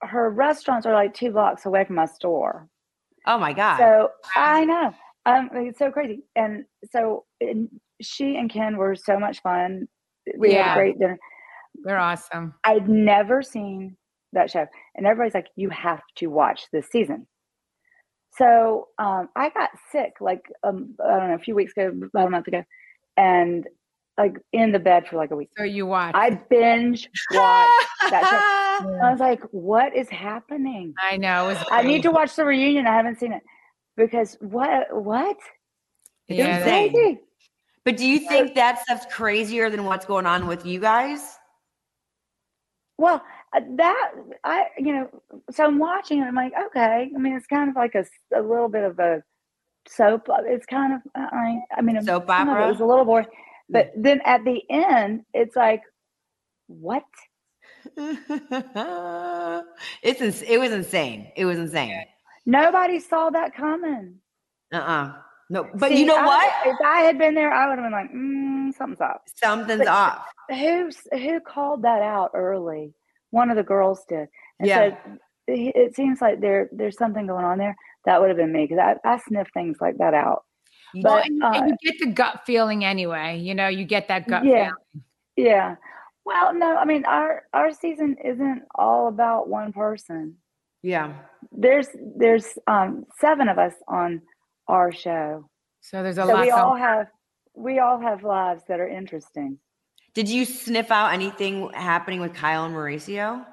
Her 0.01 0.29
restaurants 0.29 0.85
are 0.85 0.93
like 0.93 1.13
two 1.13 1.31
blocks 1.31 1.65
away 1.65 1.83
from 1.85 1.95
my 1.95 2.05
store. 2.05 2.67
Oh 3.25 3.37
my 3.37 3.53
god! 3.53 3.77
So 3.77 4.09
I 4.35 4.65
know. 4.65 4.93
Um, 5.25 5.49
it's 5.53 5.79
so 5.79 5.91
crazy. 5.91 6.23
And 6.35 6.63
so 6.91 7.25
and 7.41 7.69
she 8.01 8.37
and 8.37 8.49
Ken 8.49 8.77
were 8.77 8.95
so 8.95 9.19
much 9.19 9.41
fun. 9.41 9.87
We 10.37 10.53
yeah. 10.53 10.69
had 10.69 10.71
a 10.71 10.79
great 10.79 10.99
dinner. 10.99 11.19
They're 11.83 11.99
awesome. 11.99 12.53
I'd 12.63 12.87
never 12.87 13.41
seen 13.41 13.97
that 14.33 14.49
show, 14.49 14.65
and 14.95 15.05
everybody's 15.05 15.33
like, 15.33 15.47
"You 15.55 15.69
have 15.69 16.01
to 16.17 16.27
watch 16.27 16.63
this 16.71 16.87
season." 16.89 17.27
So 18.37 18.87
um, 18.99 19.29
I 19.35 19.49
got 19.49 19.71
sick 19.91 20.13
like 20.21 20.43
um, 20.63 20.95
I 21.03 21.17
don't 21.17 21.29
know 21.29 21.35
a 21.35 21.39
few 21.39 21.55
weeks 21.55 21.73
ago, 21.75 21.91
about 22.13 22.27
a 22.27 22.29
month 22.29 22.47
ago, 22.47 22.63
and 23.15 23.67
like 24.17 24.37
in 24.51 24.71
the 24.71 24.79
bed 24.79 25.07
for 25.07 25.15
like 25.17 25.31
a 25.31 25.35
week. 25.35 25.49
So 25.57 25.63
you 25.63 25.85
watch. 25.85 26.13
I 26.15 26.31
binge 26.31 27.09
watched 27.31 27.87
that 28.09 28.27
show. 28.81 28.99
I 29.03 29.11
was 29.11 29.19
like, 29.19 29.41
"What 29.51 29.95
is 29.95 30.09
happening?" 30.09 30.93
I 31.01 31.17
know. 31.17 31.49
It 31.49 31.53
was 31.57 31.67
I 31.71 31.81
need 31.83 32.03
to 32.03 32.11
watch 32.11 32.35
the 32.35 32.45
reunion. 32.45 32.87
I 32.87 32.95
haven't 32.95 33.19
seen 33.19 33.33
it 33.33 33.43
because 33.95 34.37
what? 34.41 34.87
What? 35.03 35.37
It's 36.27 36.37
Yeah, 36.39 36.59
that- 36.59 36.67
insane. 36.67 36.93
Crazy. 36.93 37.19
But 37.85 37.95
do 37.95 38.05
you 38.05 38.19
think 38.19 38.55
that 38.55 38.79
stuff's 38.81 39.05
crazier 39.13 39.69
than 39.69 39.85
what's 39.85 40.05
going 40.05 40.25
on 40.25 40.45
with 40.47 40.65
you 40.65 40.79
guys? 40.81 41.21
Well, 42.97 43.23
uh, 43.53 43.61
that 43.77 44.11
I, 44.43 44.65
you 44.77 44.91
know, 44.93 45.09
so 45.51 45.63
I'm 45.65 45.77
watching 45.77 46.19
and 46.19 46.27
I'm 46.27 46.35
like, 46.35 46.53
okay. 46.67 47.09
I 47.15 47.17
mean, 47.17 47.33
it's 47.35 47.47
kind 47.47 47.69
of 47.69 47.75
like 47.75 47.95
a, 47.95 48.03
a 48.35 48.41
little 48.41 48.69
bit 48.69 48.83
of 48.83 48.99
a 48.99 49.23
soap. 49.87 50.27
uh, 50.29 50.37
It's 50.45 50.65
kind 50.65 50.95
of, 50.95 51.01
I, 51.15 51.59
I 51.77 51.81
mean, 51.81 52.01
Soap 52.01 52.29
opera. 52.29 52.65
it 52.65 52.71
was 52.71 52.79
a 52.81 52.85
little 52.85 53.05
boring, 53.05 53.27
but 53.69 53.91
then 53.95 54.19
at 54.25 54.43
the 54.43 54.61
end, 54.69 55.23
it's 55.33 55.55
like, 55.55 55.81
what? 56.67 57.03
it's 57.97 58.19
ins- 60.21 60.41
it 60.43 60.59
was 60.59 60.71
insane. 60.71 61.31
It 61.35 61.45
was 61.45 61.57
insane. 61.57 62.03
Nobody 62.45 62.99
saw 62.99 63.29
that 63.31 63.55
coming. 63.55 64.15
Uh-uh. 64.73 65.13
No, 65.49 65.65
but 65.75 65.89
See, 65.89 65.99
you 66.01 66.05
know 66.05 66.17
I- 66.17 66.25
what? 66.25 66.53
If 66.65 66.77
I 66.85 66.99
had 67.01 67.17
been 67.17 67.33
there, 67.35 67.53
I 67.53 67.67
would 67.69 67.77
have 67.79 67.85
been 67.85 67.91
like, 67.93 68.11
mm, 68.11 68.73
something's 68.77 68.99
off. 69.01 69.21
Something's 69.35 69.79
But- 69.79 69.87
off. 69.87 70.25
Who 70.49 70.89
who 71.11 71.39
called 71.41 71.81
that 71.83 72.01
out 72.01 72.31
early? 72.33 72.93
One 73.31 73.49
of 73.49 73.57
the 73.57 73.63
girls 73.63 74.05
did, 74.07 74.29
and 74.59 74.67
Yeah. 74.67 74.75
said 74.77 74.97
it 75.47 75.75
it 75.75 75.95
seems 75.95 76.21
like 76.21 76.39
there 76.39 76.69
there's 76.71 76.97
something 76.97 77.27
going 77.27 77.43
on 77.43 77.57
there. 77.57 77.75
That 78.05 78.21
would 78.21 78.29
have 78.29 78.37
been 78.37 78.53
me 78.53 78.65
because 78.65 78.79
I, 78.79 78.95
I 79.09 79.17
sniff 79.17 79.49
things 79.53 79.77
like 79.81 79.97
that 79.97 80.13
out. 80.13 80.43
You 80.93 81.01
Well, 81.03 81.17
But, 81.17 81.25
and, 81.25 81.43
uh, 81.43 81.51
and 81.55 81.69
you 81.69 81.91
get 81.91 81.99
the 81.99 82.11
gut 82.11 82.41
feeling 82.45 82.83
anyway. 82.85 83.37
You 83.39 83.53
know, 83.55 83.67
you 83.67 83.85
get 83.85 84.07
that 84.07 84.27
gut 84.27 84.45
Yeah. 84.45 84.71
feeling. 84.93 85.03
Yeah. 85.35 85.75
Well, 86.25 86.53
no, 86.53 86.75
I 86.77 86.85
mean 86.85 87.05
our 87.05 87.43
our 87.53 87.71
season 87.71 88.17
isn't 88.23 88.63
all 88.75 89.07
about 89.07 89.47
one 89.49 89.71
person. 89.73 90.37
Yeah. 90.81 91.13
There's 91.51 91.87
there's 92.17 92.57
um 92.67 93.05
seven 93.19 93.47
of 93.49 93.57
us 93.57 93.73
on 93.87 94.21
our 94.67 94.91
show. 94.91 95.49
So 95.81 96.03
there's 96.03 96.17
a 96.17 96.23
So 96.25 96.33
lot. 96.33 96.41
we 96.41 96.49
going- 96.49 96.61
all 96.61 96.75
have 96.75 97.07
we 97.53 97.79
all 97.79 97.99
have 97.99 98.23
lives 98.23 98.63
that 98.67 98.79
are 98.79 98.87
interesting. 98.87 99.59
Did 100.13 100.27
you 100.29 100.45
sniff 100.45 100.91
out 100.91 101.13
anything 101.13 101.69
happening 101.73 102.19
with 102.19 102.33
Kyle 102.33 102.65
and 102.65 102.75
Mauricio? 102.75 103.45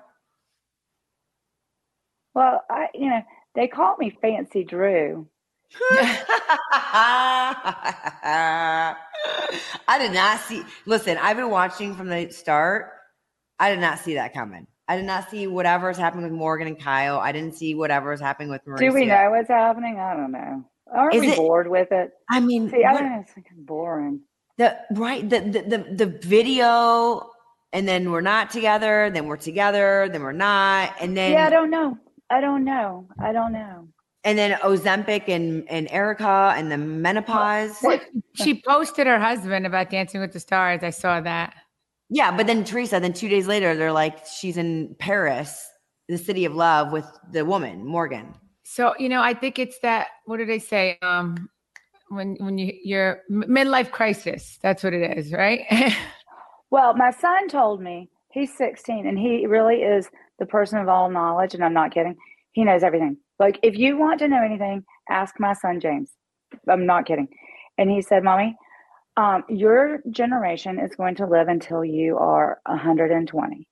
Well, 2.35 2.65
I 2.69 2.89
you 2.95 3.09
know, 3.11 3.23
they 3.55 3.69
call 3.69 3.97
me 3.99 4.11
Fancy 4.21 4.65
Drew. 4.65 5.29
I 9.89 9.99
did 9.99 10.13
not 10.13 10.41
see. 10.41 10.63
Listen, 10.87 11.17
I've 11.19 11.37
been 11.37 11.51
watching 11.51 11.95
from 11.95 12.09
the 12.09 12.31
start. 12.31 12.91
I 13.59 13.71
did 13.71 13.81
not 13.81 13.99
see 13.99 14.15
that 14.15 14.35
coming. 14.35 14.67
I 14.89 14.97
did 14.97 15.07
not 15.07 15.31
see 15.31 15.47
whatever's 15.47 15.97
happening 15.97 16.25
with 16.25 16.33
Morgan 16.33 16.67
and 16.67 16.79
Kyle. 16.79 17.19
I 17.19 17.33
didn't 17.33 17.55
see 17.55 17.75
whatever's 17.75 18.21
happening 18.21 18.51
with 18.51 18.63
Mauricio. 18.67 18.79
Do 18.79 18.93
we 18.93 19.07
know 19.07 19.31
what's 19.31 19.49
happening? 19.49 19.99
I 19.99 20.15
don't 20.15 20.33
know. 20.33 20.65
Aren't 20.93 21.15
Is 21.15 21.21
we 21.23 21.29
it- 21.33 21.37
bored 21.37 21.69
with 21.71 21.91
it? 21.91 22.11
I 22.31 22.41
mean, 22.41 22.69
See, 22.71 22.85
I 22.85 22.93
what- 22.93 23.01
don't 23.01 23.13
know. 23.13 23.21
It's 23.21 23.37
like 23.37 23.47
boring. 23.57 24.21
the 24.59 24.77
right 24.93 25.29
the, 25.29 25.41
the 25.41 25.63
the 25.63 25.79
the 26.07 26.07
video, 26.29 27.31
and 27.73 27.89
then 27.89 28.11
we're 28.11 28.21
not 28.21 28.51
together. 28.51 29.09
Then 29.11 29.27
we're 29.27 29.37
together. 29.39 30.09
Then 30.13 30.23
we're 30.23 30.33
not. 30.33 30.95
And 31.01 31.17
then 31.17 31.33
yeah, 31.33 31.47
I 31.47 31.51
don't 31.51 31.71
know. 31.71 31.97
I 32.31 32.41
don't 32.43 32.65
know. 32.65 33.09
I 33.19 33.33
don't 33.33 33.53
know. 33.53 33.89
And 34.25 34.39
then 34.39 34.59
Ozempic 34.61 35.29
and 35.29 35.69
and 35.69 35.87
Erika 35.91 36.55
and 36.57 36.73
the 36.73 36.79
menopause. 36.79 37.85
she 38.35 38.63
posted 38.63 39.07
her 39.07 39.19
husband 39.19 39.67
about 39.67 39.91
Dancing 39.91 40.21
with 40.21 40.33
the 40.33 40.41
Stars. 40.41 40.83
I 40.83 40.91
saw 40.91 41.21
that. 41.21 41.55
Yeah, 42.09 42.35
but 42.35 42.47
then 42.47 42.65
Teresa, 42.65 43.01
then 43.01 43.13
two 43.13 43.29
days 43.29 43.47
later, 43.47 43.75
they're 43.75 43.93
like, 43.93 44.27
she's 44.27 44.57
in 44.57 44.95
Paris, 44.99 45.69
the 46.09 46.19
city 46.19 46.45
of 46.45 46.55
love, 46.55 46.93
with 46.93 47.07
the 47.33 47.45
woman 47.45 47.85
Morgan. 47.85 48.35
So 48.63 48.95
you 48.99 49.09
know, 49.09 49.23
I 49.23 49.35
think 49.35 49.59
it's 49.59 49.79
that. 49.81 50.09
What 50.25 50.39
do 50.39 50.47
they 50.47 50.59
say? 50.59 50.99
Um, 51.03 51.49
when 52.09 52.37
when 52.41 52.57
you 52.57 52.73
you're 52.83 53.21
midlife 53.31 53.91
crisis. 53.91 54.59
That's 54.63 54.83
what 54.83 54.95
it 54.95 55.19
is, 55.19 55.33
right? 55.33 55.67
Well, 56.75 56.93
my 56.95 57.13
son 57.13 57.47
told 57.47 57.81
me 57.81 58.11
he's 58.33 58.53
16 58.57 59.07
and 59.07 59.17
he 59.17 59.47
really 59.47 59.83
is 59.83 60.11
the 60.41 60.47
person 60.47 60.81
of 60.81 60.89
all 60.89 61.09
knowledge. 61.09 61.55
And 61.55 61.65
I'm 61.65 61.73
not 61.73 61.95
kidding. 61.95 62.17
He 62.51 62.65
knows 62.65 62.83
everything. 62.83 63.17
Like, 63.39 63.59
if 63.63 63.77
you 63.77 63.97
want 63.97 64.19
to 64.21 64.29
know 64.29 64.43
anything, 64.43 64.85
ask 65.11 65.39
my 65.41 65.53
son, 65.55 65.81
James. 65.81 66.11
I'm 66.69 66.87
not 66.87 67.07
kidding. 67.07 67.29
And 67.79 67.91
he 67.91 68.01
said, 68.01 68.23
Mommy, 68.23 68.57
um, 69.17 69.45
your 69.49 70.01
generation 70.11 70.79
is 70.79 70.95
going 70.95 71.15
to 71.17 71.27
live 71.27 71.49
until 71.49 71.85
you 71.85 72.17
are 72.19 72.61
120. 72.67 73.69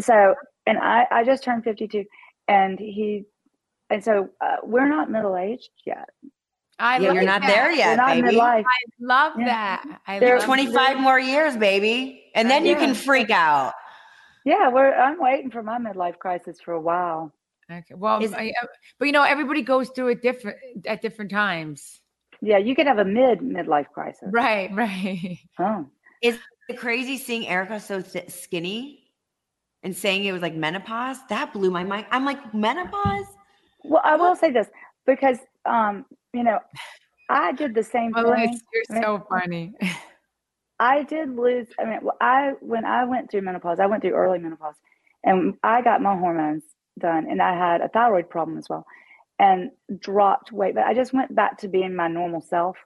So, 0.00 0.34
and 0.66 0.78
I, 0.78 1.06
I 1.10 1.24
just 1.24 1.42
turned 1.42 1.64
52 1.64 2.04
and 2.48 2.78
he, 2.78 3.24
and 3.88 4.02
so 4.02 4.30
uh, 4.40 4.56
we're 4.62 4.88
not 4.88 5.10
middle 5.10 5.36
aged 5.36 5.70
yet. 5.84 6.08
I 6.78 6.98
yeah, 6.98 7.08
love 7.08 7.14
you're 7.14 7.24
not 7.24 7.42
that. 7.42 7.48
there 7.48 7.72
yet, 7.72 7.96
not 7.96 8.16
baby. 8.16 8.36
midlife. 8.36 8.64
I 8.64 8.78
love 9.00 9.34
Yeah. 9.38 9.46
that. 9.46 10.00
I 10.06 10.18
They're 10.18 10.38
love 10.38 10.46
25 10.46 10.98
more 10.98 11.18
years, 11.18 11.56
baby. 11.56 12.30
And 12.34 12.48
then 12.50 12.64
you 12.64 12.76
can 12.76 12.94
freak 12.94 13.30
out. 13.30 13.74
Yeah, 14.44 14.68
we're, 14.70 14.94
I'm 14.94 15.20
waiting 15.20 15.50
for 15.50 15.62
my 15.62 15.78
midlife 15.78 16.18
crisis 16.18 16.58
for 16.64 16.72
a 16.72 16.80
while. 16.80 17.32
Okay. 17.70 17.94
Well, 17.94 18.22
Is- 18.22 18.32
I, 18.32 18.52
uh, 18.62 18.66
but 18.98 19.06
you 19.06 19.12
know, 19.12 19.22
everybody 19.22 19.62
goes 19.62 19.90
through 19.90 20.08
it 20.08 20.22
different 20.22 20.58
at 20.86 21.02
different 21.02 21.30
times. 21.30 22.00
Yeah, 22.42 22.58
you 22.58 22.74
could 22.74 22.86
have 22.86 22.98
a 22.98 23.04
mid 23.04 23.40
midlife 23.40 23.88
crisis. 23.88 24.28
Right, 24.30 24.70
right. 24.74 25.38
Oh. 25.58 25.86
is 26.22 26.38
it 26.68 26.78
crazy 26.78 27.18
seeing 27.18 27.46
Erika 27.46 27.78
so 27.80 28.00
th- 28.00 28.30
skinny 28.30 29.04
and 29.82 29.96
saying 29.96 30.24
it 30.24 30.32
was 30.32 30.42
like 30.42 30.54
menopause, 30.54 31.18
that 31.28 31.52
blew 31.52 31.70
my 31.70 31.84
mind. 31.84 32.06
I'm 32.10 32.24
like, 32.24 32.54
menopause? 32.54 33.26
Well, 33.84 34.02
I 34.04 34.16
will 34.16 34.36
say 34.36 34.50
this 34.50 34.68
because 35.06 35.38
um, 35.64 36.06
you 36.32 36.42
know, 36.42 36.58
I 37.28 37.52
did 37.52 37.74
the 37.74 37.82
same 37.82 38.12
Well, 38.12 38.34
thing. 38.34 38.58
you're 38.72 39.02
so 39.02 39.26
funny. 39.28 39.74
I 40.80 41.02
did 41.02 41.36
lose. 41.36 41.66
I 41.78 41.84
mean, 41.84 41.98
well, 42.02 42.16
I 42.20 42.54
when 42.60 42.84
I 42.86 43.04
went 43.04 43.30
through 43.30 43.42
menopause, 43.42 43.80
I 43.80 43.86
went 43.86 44.02
through 44.02 44.14
early 44.14 44.38
menopause, 44.38 44.76
and 45.24 45.54
I 45.62 45.82
got 45.82 46.00
my 46.00 46.16
hormones 46.16 46.62
done, 47.00 47.26
and 47.28 47.42
I 47.42 47.56
had 47.56 47.80
a 47.80 47.88
thyroid 47.88 48.30
problem 48.30 48.56
as 48.58 48.68
well, 48.68 48.86
and 49.38 49.70
dropped 49.98 50.52
weight. 50.52 50.74
But 50.76 50.84
I 50.84 50.94
just 50.94 51.12
went 51.12 51.34
back 51.34 51.58
to 51.58 51.68
being 51.68 51.96
my 51.96 52.06
normal 52.08 52.40
self, 52.40 52.76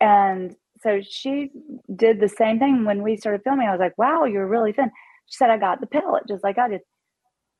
and 0.00 0.56
so 0.82 1.00
she 1.02 1.50
did 1.94 2.20
the 2.20 2.28
same 2.28 2.58
thing 2.58 2.84
when 2.84 3.02
we 3.02 3.16
started 3.16 3.42
filming. 3.44 3.68
I 3.68 3.72
was 3.72 3.80
like, 3.80 3.96
"Wow, 3.98 4.24
you're 4.24 4.46
really 4.46 4.72
thin." 4.72 4.90
She 5.26 5.36
said, 5.36 5.50
"I 5.50 5.58
got 5.58 5.80
the 5.80 5.86
pill, 5.86 6.18
just 6.26 6.42
like 6.42 6.58
I 6.58 6.68
did." 6.68 6.80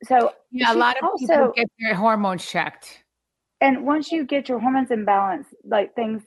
So 0.04 0.32
Yeah, 0.50 0.72
a 0.72 0.74
lot 0.74 0.96
of 0.96 1.00
people 1.18 1.40
also- 1.42 1.52
get 1.52 1.68
their 1.78 1.94
hormones 1.94 2.46
checked. 2.48 3.04
and 3.60 3.84
once 3.84 4.10
you 4.10 4.24
get 4.24 4.48
your 4.48 4.58
hormones 4.58 4.90
in 4.90 5.04
balance, 5.04 5.46
like 5.64 5.94
things, 5.94 6.22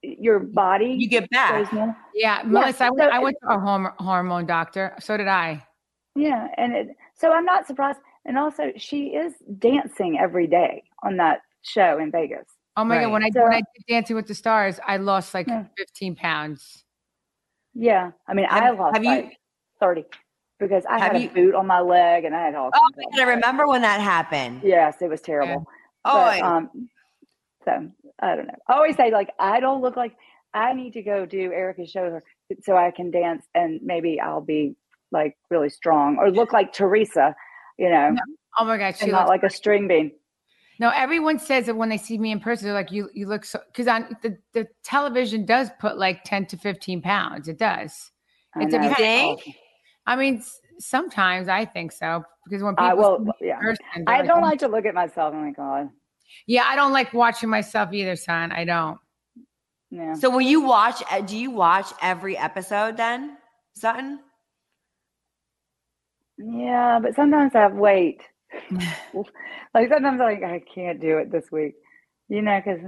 your 0.00 0.38
body 0.38 0.96
You 0.98 1.06
get 1.08 1.28
back. 1.28 1.70
normal. 1.72 1.94
Yeah, 2.14 2.40
Melissa, 2.46 2.84
I 2.86 2.90
went, 2.90 3.10
so 3.10 3.16
I 3.16 3.18
went 3.18 3.36
to 3.42 3.48
a 3.50 3.58
horm- 3.58 3.94
hormone 3.98 4.46
doctor. 4.46 4.94
So 5.00 5.18
did 5.18 5.28
I. 5.28 5.66
Yeah, 6.14 6.48
and 6.56 6.72
it, 6.74 6.96
so 7.14 7.32
I'm 7.32 7.44
not 7.44 7.66
surprised. 7.66 7.98
And 8.28 8.36
also, 8.38 8.72
she 8.76 9.06
is 9.06 9.32
dancing 9.58 10.18
every 10.20 10.46
day 10.46 10.82
on 11.02 11.16
that 11.16 11.40
show 11.62 11.98
in 11.98 12.10
Vegas. 12.12 12.44
Oh 12.76 12.84
my 12.84 12.98
Right. 12.98 13.04
god, 13.04 13.12
when 13.12 13.24
I 13.24 13.30
So- 13.30 13.42
when 13.42 13.54
I 13.54 13.62
did 13.74 13.84
Dancing 13.88 14.14
with 14.16 14.26
the 14.28 14.34
Stars, 14.34 14.78
I 14.86 14.98
lost 14.98 15.32
like 15.32 15.48
Yeah. 15.48 15.64
15 15.78 16.14
pounds. 16.14 16.84
Yeah, 17.74 18.10
I 18.28 18.34
mean, 18.34 18.46
I 18.50 18.70
lost 18.70 18.96
have 18.96 19.04
you- 19.04 19.30
thirty 19.80 20.04
because 20.58 20.84
I 20.86 20.98
Have 20.98 21.12
had 21.12 21.22
you- 21.22 21.30
a 21.30 21.32
boot 21.32 21.54
on 21.54 21.66
my 21.66 21.80
leg 21.80 22.24
and 22.24 22.36
I 22.36 22.42
had 22.44 22.54
all. 22.54 22.70
Oh, 22.74 22.88
my 22.96 23.04
God, 23.16 23.20
I 23.28 23.30
remember 23.34 23.66
when 23.66 23.80
that 23.82 24.00
happened. 24.00 24.60
Yes, 24.62 25.00
it 25.00 25.08
was 25.08 25.22
terrible. 25.22 25.66
Oh, 26.04 26.14
but, 26.14 26.34
I- 26.34 26.40
um, 26.40 26.90
so 27.64 27.90
I 28.20 28.36
don't 28.36 28.46
know. 28.46 28.54
I 28.68 28.74
always 28.74 28.96
say 28.96 29.10
like 29.10 29.30
I 29.38 29.58
don't 29.60 29.80
look 29.80 29.96
like 29.96 30.14
I 30.52 30.72
need 30.74 30.92
to 30.94 31.02
go 31.02 31.24
do 31.24 31.52
Erika's 31.52 31.90
show 31.90 32.20
so 32.60 32.76
I 32.76 32.90
can 32.90 33.10
dance 33.10 33.46
and 33.54 33.80
maybe 33.82 34.20
I'll 34.20 34.40
be 34.40 34.76
like 35.12 35.36
really 35.50 35.68
strong 35.70 36.18
or 36.18 36.30
look 36.30 36.52
like 36.52 36.72
Teresa, 36.72 37.34
you 37.78 37.88
know, 37.90 38.14
Oh 38.58 38.64
my 38.64 38.76
god, 38.76 38.96
she 38.96 39.06
not 39.10 39.20
looks 39.20 39.28
like 39.28 39.42
a 39.44 39.50
string 39.50 39.86
bean. 39.88 40.12
No, 40.80 40.90
everyone 40.90 41.38
says 41.38 41.66
that 41.66 41.74
when 41.76 41.88
they 41.88 41.96
see 41.96 42.18
me 42.18 42.30
in 42.30 42.38
person, 42.40 42.66
they're 42.66 42.74
like, 42.74 42.92
"You, 42.92 43.10
you 43.14 43.26
look 43.26 43.44
so." 43.44 43.60
Because 43.66 43.88
on 43.88 44.16
the, 44.22 44.36
the 44.52 44.66
television 44.84 45.44
does 45.44 45.70
put 45.80 45.98
like 45.98 46.22
ten 46.24 46.46
to 46.46 46.56
fifteen 46.56 47.02
pounds. 47.02 47.48
It 47.48 47.58
does. 47.58 48.10
I 48.54 48.64
It's 48.64 48.74
a 48.74 48.78
know, 48.78 48.86
it's 48.88 48.96
think? 48.96 49.40
awful. 49.40 49.52
I 50.06 50.16
mean, 50.16 50.42
sometimes 50.78 51.48
I 51.48 51.64
think 51.64 51.92
so 51.92 52.24
because 52.44 52.62
when 52.62 52.74
people 52.74 52.86
I 52.86 52.94
will. 52.94 53.26
see 53.40 53.46
Yeah, 53.48 53.58
person, 53.58 53.84
they're 53.96 54.14
I 54.14 54.22
don't 54.22 54.38
"Oh." 54.38 54.42
like 54.46 54.58
to 54.60 54.68
look 54.68 54.86
at 54.86 54.94
myself. 54.94 55.34
Oh 55.36 55.40
my 55.40 55.50
god. 55.50 55.90
Yeah, 56.46 56.64
I 56.64 56.76
don't 56.76 56.92
like 56.92 57.12
watching 57.12 57.48
myself 57.48 57.92
either, 57.92 58.14
son. 58.16 58.52
I 58.52 58.64
don't. 58.64 58.98
Yeah. 59.90 60.14
So 60.14 60.30
will 60.30 60.40
you 60.42 60.60
watch? 60.60 61.02
uh, 61.10 61.20
Do 61.22 61.36
you 61.36 61.50
watch 61.50 61.86
every 62.02 62.36
episode 62.36 62.96
then, 62.96 63.36
Sutton? 63.74 64.20
Yeah, 66.38 67.00
but 67.02 67.14
sometimes 67.14 67.54
I 67.54 67.60
have 67.62 67.74
wait. 67.74 68.20
like 69.74 69.88
sometimes 69.88 70.04
I'm 70.04 70.18
like 70.18 70.42
I 70.42 70.62
can't 70.74 71.00
do 71.00 71.18
it 71.18 71.30
this 71.30 71.50
week. 71.50 71.74
You 72.28 72.42
know, 72.42 72.60
because 72.64 72.80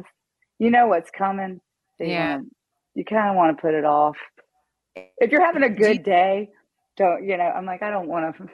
you 0.58 0.70
know 0.70 0.86
what's 0.86 1.10
coming. 1.10 1.60
So 1.98 2.04
Yeah. 2.04 2.40
you 2.94 3.04
kind 3.04 3.30
of 3.30 3.36
want 3.36 3.56
to 3.56 3.60
put 3.60 3.74
it 3.74 3.84
off. 3.84 4.16
If 4.94 5.30
you're 5.30 5.44
having 5.44 5.62
a 5.62 5.70
good 5.70 6.02
day, 6.02 6.50
don't 6.96 7.24
you 7.26 7.36
know? 7.36 7.44
I'm 7.44 7.66
like, 7.66 7.82
I 7.82 7.90
don't 7.90 8.08
want 8.08 8.36
to. 8.36 8.48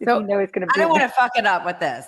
If 0.00 0.08
So, 0.08 0.18
you 0.20 0.26
know 0.26 0.38
it's 0.40 0.50
going 0.52 0.66
to 0.66 0.72
I 0.74 0.76
be, 0.76 0.80
don't 0.80 0.90
want 0.90 1.02
to 1.02 1.08
fuck 1.08 1.32
it 1.36 1.46
up 1.46 1.64
with 1.64 1.78
this. 1.78 2.06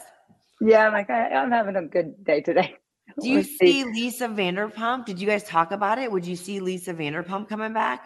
yeah. 0.61 0.87
I'm 0.87 0.93
like, 0.93 1.11
I, 1.11 1.29
I'm 1.31 1.51
having 1.53 1.77
a 1.77 1.83
good 1.83 2.25
day 2.25 2.41
today. 2.41 2.75
Do 3.21 3.29
you 3.29 3.43
see 3.45 3.85
Lisa 3.85 4.27
Vanderpump? 4.27 5.05
Did 5.07 5.21
you 5.21 5.27
guys 5.29 5.45
talk 5.45 5.71
about 5.71 5.99
it? 5.99 6.11
Would 6.11 6.27
you 6.27 6.35
see 6.35 6.59
Lisa 6.59 6.93
Vanderpump 6.93 7.49
coming 7.49 7.73
back? 7.73 8.05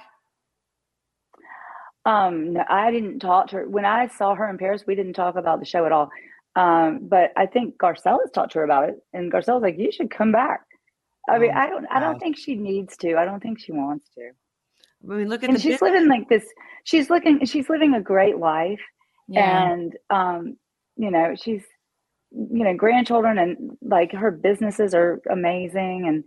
Um, 2.05 2.55
no, 2.55 2.65
I 2.69 2.91
didn't 2.91 3.21
talk 3.21 3.49
to 3.49 3.57
her 3.57 3.69
when 3.69 3.85
I 3.85 4.09
saw 4.09 4.35
her 4.35 4.49
in 4.49 4.59
Paris. 4.59 4.85
We 4.87 4.95
didn't 4.95 5.13
talk 5.15 5.37
about 5.37 5.61
the 5.61 5.67
show 5.67 5.85
at 5.87 5.93
all. 5.93 6.11
Um, 6.57 7.01
but 7.03 7.31
I 7.37 7.47
think 7.47 7.77
Garcelle's 7.79 8.31
talked 8.33 8.53
to 8.53 8.59
her 8.61 8.65
about 8.65 8.89
it, 8.89 8.97
and 9.13 9.31
Garcelle's 9.33 9.63
like, 9.63 9.79
"You 9.79 9.93
should 9.93 10.11
come 10.11 10.33
back." 10.33 10.61
I 11.29 11.39
mean, 11.39 11.53
Oh, 11.55 11.59
I 11.59 11.67
don't, 11.69 11.87
I 11.91 12.01
don't 12.01 12.19
think 12.19 12.37
she 12.39 12.55
needs 12.57 12.97
to. 12.99 13.17
I 13.17 13.25
don't 13.25 13.41
think 13.43 13.61
she 13.61 13.73
wants 13.73 14.09
to. 14.17 14.31
I 15.11 15.15
mean, 15.17 15.29
look 15.29 15.45
at 15.45 15.51
And 15.51 15.59
she's 15.59 15.75
business. 15.75 15.83
living 15.83 16.09
like 16.09 16.29
this. 16.29 16.45
She's 16.85 17.11
looking. 17.11 17.45
She's 17.45 17.69
living 17.69 17.95
a 17.95 18.01
great 18.01 18.39
life, 18.39 18.81
Yeah. 19.29 19.71
and 19.71 19.93
um, 20.11 20.57
you 20.97 21.11
know, 21.11 21.35
she's 21.37 21.63
you 22.33 22.65
know, 22.65 22.75
grandchildren, 22.75 23.39
and 23.39 23.77
like 23.83 24.13
her 24.13 24.31
businesses 24.31 24.95
are 24.95 25.21
amazing, 25.31 26.07
and 26.09 26.25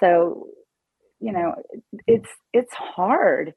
so 0.00 0.48
you 1.20 1.32
know, 1.32 1.54
it's 2.08 2.28
it's 2.52 2.74
hard 2.74 3.54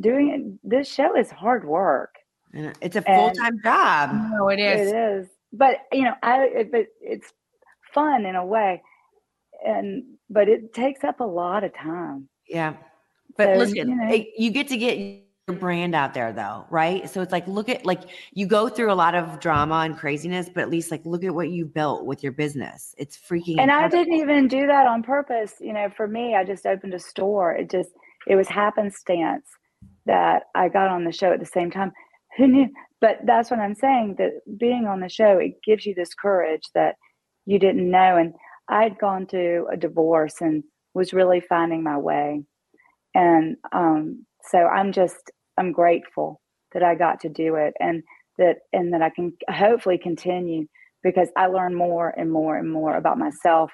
doing 0.00 0.30
it. 0.30 0.68
This 0.68 0.92
show 0.92 1.16
is 1.16 1.30
hard 1.30 1.64
work. 1.64 2.14
And 2.52 2.72
It's 2.80 2.96
a 2.96 3.02
full 3.02 3.30
time 3.32 3.60
job. 3.62 4.10
no, 4.30 4.48
it 4.48 4.58
is. 4.60 4.92
It 4.92 4.96
is, 4.96 5.28
but 5.52 5.78
you 5.92 6.04
know, 6.04 6.14
I 6.22 6.44
it, 6.44 6.72
but 6.72 6.86
it's 7.00 7.32
fun 7.92 8.24
in 8.24 8.34
a 8.34 8.44
way, 8.44 8.82
and 9.64 10.04
but 10.30 10.48
it 10.48 10.72
takes 10.72 11.04
up 11.04 11.20
a 11.20 11.24
lot 11.24 11.64
of 11.64 11.74
time. 11.74 12.28
Yeah. 12.48 12.74
But 13.36 13.54
So, 13.54 13.58
listen, 13.58 13.88
you 13.88 13.96
know. 13.96 14.08
it- 14.12 14.28
you 14.38 14.50
get 14.50 14.68
to 14.68 14.76
get 14.76 14.98
your 14.98 15.56
brand 15.58 15.94
out 15.94 16.14
there 16.14 16.32
though, 16.32 16.64
right? 16.70 17.08
So 17.10 17.20
it's 17.20 17.32
like 17.32 17.46
look 17.46 17.68
at 17.68 17.84
like 17.84 18.02
you 18.32 18.46
go 18.46 18.68
through 18.68 18.90
a 18.92 18.94
lot 18.94 19.14
of 19.14 19.38
drama 19.40 19.76
and 19.84 19.96
craziness, 19.96 20.48
but 20.48 20.62
at 20.62 20.70
least 20.70 20.90
like 20.90 21.04
look 21.04 21.24
at 21.24 21.34
what 21.34 21.50
you 21.50 21.66
built 21.66 22.06
with 22.06 22.22
your 22.22 22.32
business. 22.32 22.94
It's 22.96 23.16
freaking 23.16 23.60
And 23.60 23.70
I 23.70 23.88
didn't 23.88 24.14
even 24.14 24.48
do 24.48 24.66
that 24.66 24.86
on 24.86 25.02
purpose. 25.02 25.54
You 25.60 25.72
know, 25.72 25.90
for 25.90 26.08
me, 26.08 26.34
I 26.34 26.44
just 26.44 26.64
opened 26.66 26.94
a 26.94 26.98
store. 26.98 27.52
It 27.52 27.70
just 27.70 27.90
it 28.26 28.34
was 28.34 28.48
happenstance 28.48 29.46
that 30.06 30.44
I 30.54 30.68
got 30.68 30.88
on 30.88 31.04
the 31.04 31.12
show 31.12 31.32
at 31.32 31.40
the 31.40 31.46
same 31.46 31.70
time. 31.70 31.92
Who 32.36 32.48
knew? 32.48 32.68
But 33.00 33.18
that's 33.24 33.50
what 33.50 33.60
I'm 33.60 33.74
saying. 33.74 34.16
That 34.18 34.32
being 34.58 34.86
on 34.86 35.00
the 35.00 35.08
show, 35.08 35.38
it 35.38 35.62
gives 35.64 35.84
you 35.84 35.94
this 35.94 36.14
courage 36.14 36.62
that 36.74 36.96
you 37.44 37.58
didn't 37.58 37.90
know. 37.90 38.16
And 38.16 38.34
I'd 38.68 38.98
gone 38.98 39.26
through 39.26 39.68
a 39.72 39.76
divorce 39.76 40.40
and 40.40 40.64
was 40.94 41.12
really 41.12 41.40
finding 41.40 41.82
my 41.82 41.98
way. 41.98 42.42
And 43.14 43.56
um, 43.72 44.24
so 44.50 44.58
I'm 44.58 44.92
just 44.92 45.30
I'm 45.58 45.72
grateful 45.72 46.40
that 46.72 46.82
I 46.82 46.94
got 46.94 47.20
to 47.20 47.28
do 47.28 47.56
it 47.56 47.74
and 47.80 48.02
that 48.38 48.56
and 48.72 48.92
that 48.92 49.02
I 49.02 49.10
can 49.10 49.32
hopefully 49.50 49.98
continue 49.98 50.66
because 51.02 51.28
I 51.36 51.46
learn 51.46 51.74
more 51.74 52.12
and 52.16 52.30
more 52.30 52.56
and 52.56 52.70
more 52.70 52.96
about 52.96 53.18
myself 53.18 53.70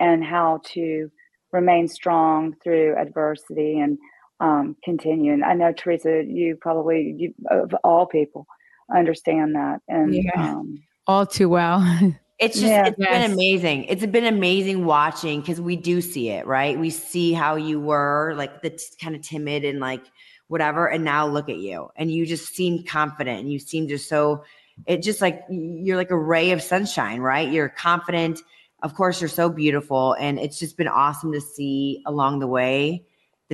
and 0.00 0.24
how 0.24 0.60
to 0.72 1.08
remain 1.52 1.88
strong 1.88 2.54
through 2.62 2.96
adversity 2.96 3.78
and 3.78 3.98
um, 4.40 4.76
continue. 4.84 5.32
And 5.32 5.44
I 5.44 5.54
know 5.54 5.72
Teresa, 5.72 6.22
you 6.26 6.56
probably 6.60 7.14
you 7.16 7.34
of 7.50 7.74
all 7.84 8.06
people 8.06 8.46
understand 8.94 9.54
that. 9.54 9.80
And 9.88 10.14
Yeah. 10.14 10.30
um, 10.36 10.82
All 11.06 11.26
too 11.26 11.48
well. 11.48 11.80
It's 12.40 12.58
just 12.58 12.66
Yeah. 12.66 12.88
it's 12.88 12.98
Yes. 12.98 13.10
been 13.10 13.32
amazing. 13.32 13.84
It's 13.84 14.04
been 14.06 14.24
amazing 14.24 14.84
watching 14.84 15.40
because 15.40 15.60
we 15.60 15.76
do 15.76 16.00
see 16.00 16.30
it, 16.30 16.46
right? 16.46 16.76
We 16.76 16.90
see 16.90 17.32
how 17.32 17.54
you 17.54 17.80
were 17.80 18.34
like 18.36 18.60
the 18.60 18.70
t- 18.70 18.82
kind 19.00 19.14
of 19.14 19.22
timid 19.22 19.64
and 19.64 19.78
like 19.78 20.02
whatever, 20.48 20.88
and 20.88 21.04
now 21.04 21.28
look 21.28 21.48
at 21.48 21.58
you, 21.58 21.90
and 21.94 22.10
you 22.10 22.26
just 22.26 22.52
seem 22.52 22.82
confident, 22.82 23.38
and 23.38 23.52
you 23.52 23.60
seem 23.60 23.86
just 23.86 24.08
so. 24.08 24.42
It 24.84 25.02
just 25.02 25.20
like 25.20 25.44
you're 25.48 25.96
like 25.96 26.10
a 26.10 26.18
ray 26.18 26.50
of 26.50 26.60
sunshine, 26.60 27.20
right? 27.20 27.48
You're 27.52 27.68
confident. 27.68 28.40
Of 28.82 28.94
course, 28.94 29.20
you're 29.20 29.28
so 29.28 29.48
beautiful, 29.48 30.14
and 30.14 30.40
it's 30.40 30.58
just 30.58 30.76
been 30.76 30.88
awesome 30.88 31.32
to 31.34 31.40
see 31.40 32.02
along 32.04 32.40
the 32.40 32.48
way 32.48 33.04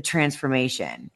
the 0.01 0.07
transformation. 0.07 1.11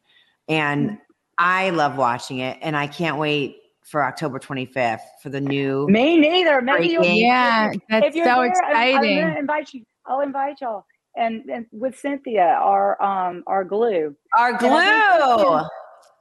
And 0.49 0.99
I 1.39 1.71
love 1.71 1.97
watching 1.97 2.39
it, 2.39 2.59
and 2.61 2.77
I 2.77 2.87
can't 2.87 3.17
wait 3.19 3.57
for 3.83 4.05
October 4.05 4.39
25th 4.39 5.01
for 5.23 5.31
the 5.31 5.41
new. 5.41 5.87
me 5.89 6.19
neither. 6.19 6.61
Maybe 6.61 6.89
you'll, 6.89 7.05
yeah, 7.05 7.71
that's 7.89 8.09
if 8.09 8.15
you're 8.15 8.27
so 8.27 8.43
there, 8.43 8.65
I'm- 8.65 8.77
I'm, 8.77 8.95
exciting. 8.95 9.21
gonna 9.21 9.39
invite 9.39 9.73
you. 9.75 9.85
I'll 10.07 10.21
invite 10.21 10.61
y'all. 10.61 10.85
And, 11.17 11.45
and 11.49 11.67
with 11.73 11.97
Cynthia, 11.99 12.59
our 12.61 13.01
um 13.03 13.43
our 13.47 13.65
glue. 13.65 14.15
Our 14.37 14.51
And 14.51 14.61
I 14.75 15.37
glue. 15.37 15.61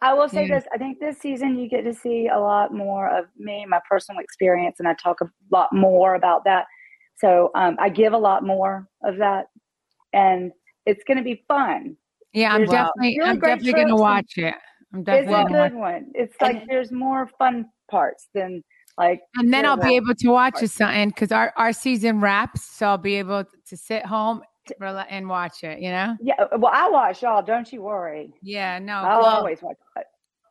I 0.01 0.13
will 0.13 0.29
say 0.29 0.45
Yeah. 0.47 0.55
this. 0.55 0.65
I 0.73 0.77
think 0.77 0.99
this 0.99 1.17
season 1.19 1.57
you 1.57 1.67
get 1.67 1.83
to 1.83 1.93
see 1.93 2.27
a 2.27 2.37
lot 2.39 2.73
more 2.73 3.07
of 3.09 3.25
me, 3.37 3.65
my 3.65 3.79
personal 3.89 4.21
experience, 4.21 4.77
and 4.79 4.87
I 4.87 4.93
talk 4.93 5.21
a 5.21 5.29
lot 5.51 5.73
more 5.73 6.15
about 6.15 6.43
that. 6.45 6.65
So 7.17 7.51
um, 7.55 7.77
I 7.79 7.89
give 7.89 8.13
a 8.13 8.17
lot 8.17 8.43
more 8.43 8.87
of 9.03 9.17
that, 9.17 9.47
and 10.11 10.51
it's 10.85 11.03
going 11.05 11.17
to 11.17 11.23
be 11.23 11.43
fun. 11.47 11.95
Yeah, 12.33 12.53
I'm 12.53 12.59
there's 12.61 12.69
definitely, 12.71 13.17
really 13.19 13.29
I'm 13.29 13.39
definitely 13.39 13.73
gonna 13.73 13.95
watch 13.95 14.33
it. 14.37 14.55
I'm 14.93 14.99
It's 14.99 15.05
definitely 15.05 15.33
a 15.33 15.43
gonna 15.43 15.57
watch 15.59 15.71
good 15.71 15.77
one. 15.79 16.11
It's 16.15 16.35
like 16.41 16.67
there's 16.67 16.91
more 16.91 17.29
fun 17.39 17.65
parts 17.89 18.27
than 18.33 18.63
like. 18.97 19.21
And 19.35 19.51
then 19.53 19.65
I'll 19.65 19.77
be 19.77 19.95
able 19.95 20.13
to 20.15 20.27
watch 20.29 20.53
course. 20.55 20.63
it 20.63 20.71
something 20.71 21.09
because 21.09 21.31
our, 21.31 21.53
our 21.57 21.73
season 21.73 22.19
wraps. 22.21 22.63
So 22.63 22.87
I'll 22.87 22.97
be 22.97 23.15
able 23.15 23.43
to 23.67 23.77
sit 23.77 24.05
home 24.05 24.41
and 25.09 25.27
watch 25.27 25.63
it, 25.63 25.79
you 25.79 25.89
know? 25.89 26.15
Yeah, 26.21 26.35
uh, 26.39 26.57
well, 26.57 26.71
I 26.73 26.89
watch 26.89 27.21
y'all. 27.21 27.41
Don't 27.41 27.71
you 27.73 27.81
worry. 27.81 28.33
Yeah, 28.41 28.79
no. 28.79 28.93
I'll 28.93 29.19
Well, 29.21 29.25
always 29.37 29.61
watch. 29.61 29.75
it. 29.97 30.05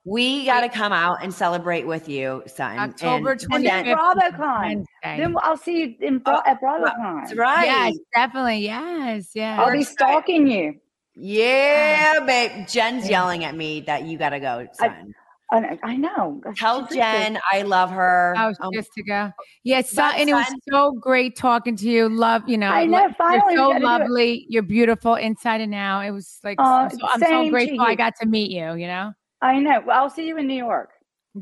We 0.04 0.44
got 0.44 0.62
to 0.62 0.68
come 0.68 0.92
out 0.92 1.18
and 1.22 1.32
celebrate 1.32 1.86
with 1.86 2.08
you, 2.08 2.42
son. 2.46 2.78
October 2.78 3.32
And- 3.32 3.40
25th. 3.40 3.54
And 3.54 3.86
then 3.86 3.96
BravoCon. 3.96 4.84
Then 5.02 5.36
I'll 5.42 5.56
see 5.56 5.78
you 5.80 5.94
in 6.00 6.18
Bra- 6.18 6.42
Oh, 6.44 6.50
at 6.50 6.60
BravoCon. 6.60 7.20
That's 7.22 7.36
right. 7.36 7.64
Yes, 7.66 7.94
definitely. 8.12 8.58
Yes, 8.58 9.30
yes. 9.34 9.58
I'll 9.60 9.72
be 9.72 9.84
stalking 9.84 10.46
you. 10.48 10.74
Yeah, 11.14 12.20
babe. 12.27 12.66
Jen's 12.66 13.09
yelling 13.09 13.44
at 13.44 13.55
me 13.55 13.81
that 13.83 14.05
you 14.05 14.18
got 14.18 14.31
to 14.31 14.40
go, 14.40 14.66
son. 14.72 15.12
I 15.51 15.61
know. 15.61 15.79
I 15.83 15.96
know. 15.96 16.42
Tell 16.57 16.87
She's 16.87 16.96
Jen 16.96 17.38
I 17.53 17.61
love 17.62 17.90
her. 17.90 18.35
I 18.38 18.48
was 18.48 18.57
Um, 18.61 18.70
just 18.72 18.90
to 18.94 19.03
go. 19.03 19.31
Yes, 19.64 19.92
Bye, 19.92 20.14
and 20.16 20.31
it 20.31 20.35
was 20.35 20.46
son. 20.46 20.59
so 20.70 20.92
great 20.92 21.37
talking 21.37 21.77
to 21.77 21.88
you. 21.88 22.09
Love, 22.09 22.48
you 22.48 22.57
know, 22.57 22.70
I 22.70 22.87
know, 22.87 23.03
like, 23.03 23.16
finally 23.18 23.55
you're 23.55 23.64
so 23.64 23.68
got 23.68 23.75
to 23.75 23.79
do 23.81 23.85
it. 23.85 23.85
lovely. 23.85 24.46
You're 24.48 24.62
beautiful 24.62 25.14
inside 25.16 25.61
and 25.61 25.75
out. 25.75 26.07
It 26.07 26.11
was 26.12 26.38
like, 26.42 26.59
Aw, 26.59 26.85
I'm 26.85 26.90
so, 26.90 27.07
I'm 27.12 27.20
so 27.20 27.51
grateful 27.51 27.83
I 27.83 27.94
got 27.94 28.14
to 28.22 28.27
meet 28.27 28.51
you, 28.51 28.75
you 28.75 28.87
know? 28.87 29.12
I 29.42 29.59
know. 29.59 29.83
Well, 29.87 29.98
I'll 30.05 30.11
see 30.11 30.27
you 30.27 30.38
in 30.38 30.46
New 30.46 30.55
York. 30.55 30.90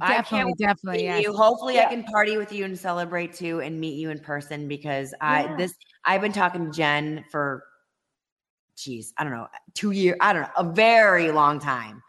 I 0.01 0.15
can't 0.15 0.25
Definitely, 0.25 0.53
wait 0.53 0.59
definitely. 0.59 0.99
meet 1.03 1.05
Yes. 1.07 1.23
you. 1.25 1.33
Hopefully, 1.33 1.79
I 1.79 1.85
can 1.85 2.03
party 2.05 2.37
with 2.37 2.53
you 2.53 2.65
and 2.65 2.79
celebrate 2.79 3.35
too, 3.35 3.61
and 3.61 3.81
meet 3.81 3.95
you 3.95 4.11
in 4.11 4.19
person 4.19 4.67
because 4.67 5.15
I 5.21 5.43
Yeah. 5.45 5.57
this 5.57 5.75
I've 6.05 6.21
been 6.21 6.33
talking 6.33 6.67
to 6.67 6.71
Jen 6.73 7.25
for, 7.31 7.63
geez, 8.83 9.13
I 9.19 9.25
don't 9.25 9.33
know, 9.33 9.47
two 9.75 9.91
years. 9.93 10.17
I 10.21 10.33
don't 10.33 10.43
know, 10.43 10.49
a 10.57 10.65
very 10.73 11.31
long 11.31 11.59
time. 11.59 12.03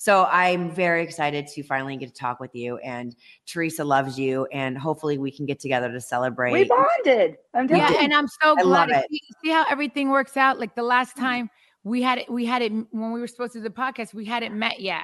So 0.00 0.26
I'm 0.30 0.70
very 0.70 1.02
excited 1.02 1.48
to 1.48 1.62
finally 1.64 1.96
get 1.96 2.06
to 2.06 2.14
talk 2.14 2.38
with 2.38 2.54
you. 2.54 2.76
And 2.78 3.16
Teresa 3.46 3.82
loves 3.84 4.16
you, 4.16 4.46
and 4.52 4.78
hopefully 4.78 5.18
we 5.18 5.30
can 5.32 5.44
get 5.44 5.58
together 5.58 5.90
to 5.90 6.00
celebrate. 6.00 6.52
We 6.52 6.64
bonded. 6.64 7.36
I'm 7.54 7.68
Yeah, 7.68 7.88
telling 7.88 8.04
and 8.04 8.14
I'm 8.14 8.28
so 8.28 8.54
I 8.58 8.62
glad. 8.62 8.86
to. 8.90 9.04
See, 9.10 9.20
see 9.44 9.50
how 9.50 9.64
everything 9.68 10.10
works 10.10 10.36
out. 10.36 10.60
Like 10.60 10.76
the 10.76 10.84
last 10.84 11.16
mm-hmm. 11.16 11.24
time 11.24 11.50
we 11.82 12.00
had 12.02 12.18
it, 12.18 12.30
we 12.30 12.44
had 12.46 12.62
it 12.62 12.70
when 12.92 13.12
we 13.12 13.20
were 13.20 13.26
supposed 13.26 13.54
to 13.54 13.58
do 13.58 13.64
the 13.64 13.70
podcast. 13.70 14.14
We 14.14 14.24
hadn't 14.24 14.56
met 14.56 14.78
yet, 14.80 15.02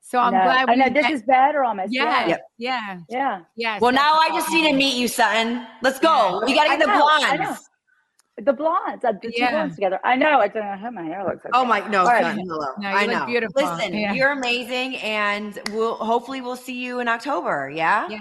so 0.00 0.18
I'm 0.18 0.32
No, 0.32 0.42
glad. 0.42 0.70
I 0.70 0.74
know 0.74 0.88
this 0.88 1.02
met- 1.02 1.12
is 1.12 1.22
better 1.22 1.62
almost. 1.64 1.92
yeah, 1.92 2.26
Yeah. 2.26 2.36
yeah, 2.56 3.00
Yeah. 3.10 3.40
yeah. 3.56 3.78
well, 3.78 3.92
now 3.92 4.14
I 4.14 4.30
just 4.30 4.50
need 4.50 4.70
to 4.70 4.74
meet 4.74 4.96
you, 4.96 5.06
son. 5.08 5.66
Let's 5.82 5.98
go. 5.98 6.40
Yeah. 6.40 6.46
We 6.46 6.54
got 6.54 6.64
to 6.64 6.70
I 6.70 6.76
get 6.78 6.86
the 6.86 6.92
know, 6.94 7.08
I 7.10 7.36
know. 7.36 7.44
blondes. 7.44 7.69
The 8.44 8.52
blondes. 8.52 9.04
uh, 9.04 9.12
The 9.12 9.30
two 9.30 9.32
Yeah. 9.36 9.50
blondes 9.50 9.74
together. 9.76 10.00
I 10.04 10.16
know. 10.16 10.40
I 10.40 10.48
don't 10.48 10.64
know 10.64 10.76
how 10.76 10.90
my 10.90 11.02
hair 11.04 11.24
looks. 11.24 11.44
Oh 11.52 11.64
my 11.64 11.80
no, 11.88 12.00
All 12.00 12.06
right. 12.06 12.24
son, 12.24 12.38
hello. 12.38 12.66
No, 12.78 12.90
you 12.90 12.96
I 12.96 13.06
look 13.06 13.20
know. 13.20 13.26
beautiful. 13.26 13.62
Listen, 13.62 13.94
Yeah. 13.94 14.12
you're 14.12 14.32
amazing, 14.32 14.96
and 14.96 15.58
we'll 15.72 15.96
hopefully 15.96 16.40
we'll 16.40 16.56
see 16.56 16.78
you 16.82 17.00
in 17.00 17.08
October. 17.08 17.70
Yeah. 17.74 18.08
Yeah. 18.08 18.18